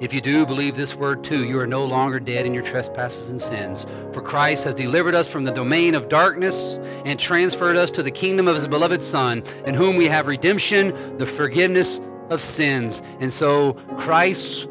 If 0.00 0.12
you 0.12 0.20
do 0.20 0.44
believe 0.44 0.76
this 0.76 0.94
word 0.94 1.24
too, 1.24 1.44
you 1.44 1.58
are 1.60 1.66
no 1.66 1.84
longer 1.84 2.20
dead 2.20 2.44
in 2.44 2.52
your 2.52 2.64
trespasses 2.64 3.30
and 3.30 3.40
sins. 3.40 3.86
For 4.12 4.20
Christ 4.20 4.64
has 4.64 4.74
delivered 4.74 5.14
us 5.14 5.28
from 5.28 5.44
the 5.44 5.52
domain 5.52 5.94
of 5.94 6.08
darkness 6.08 6.78
and 7.04 7.18
transferred 7.18 7.76
us 7.76 7.90
to 7.92 8.02
the 8.02 8.10
kingdom 8.10 8.48
of 8.48 8.56
his 8.56 8.66
beloved 8.66 9.02
Son, 9.02 9.42
in 9.64 9.74
whom 9.74 9.96
we 9.96 10.06
have 10.06 10.26
redemption, 10.26 11.16
the 11.16 11.26
forgiveness 11.26 12.00
of 12.30 12.40
sins. 12.42 13.00
And 13.20 13.32
so 13.32 13.74
Christ's 13.96 14.66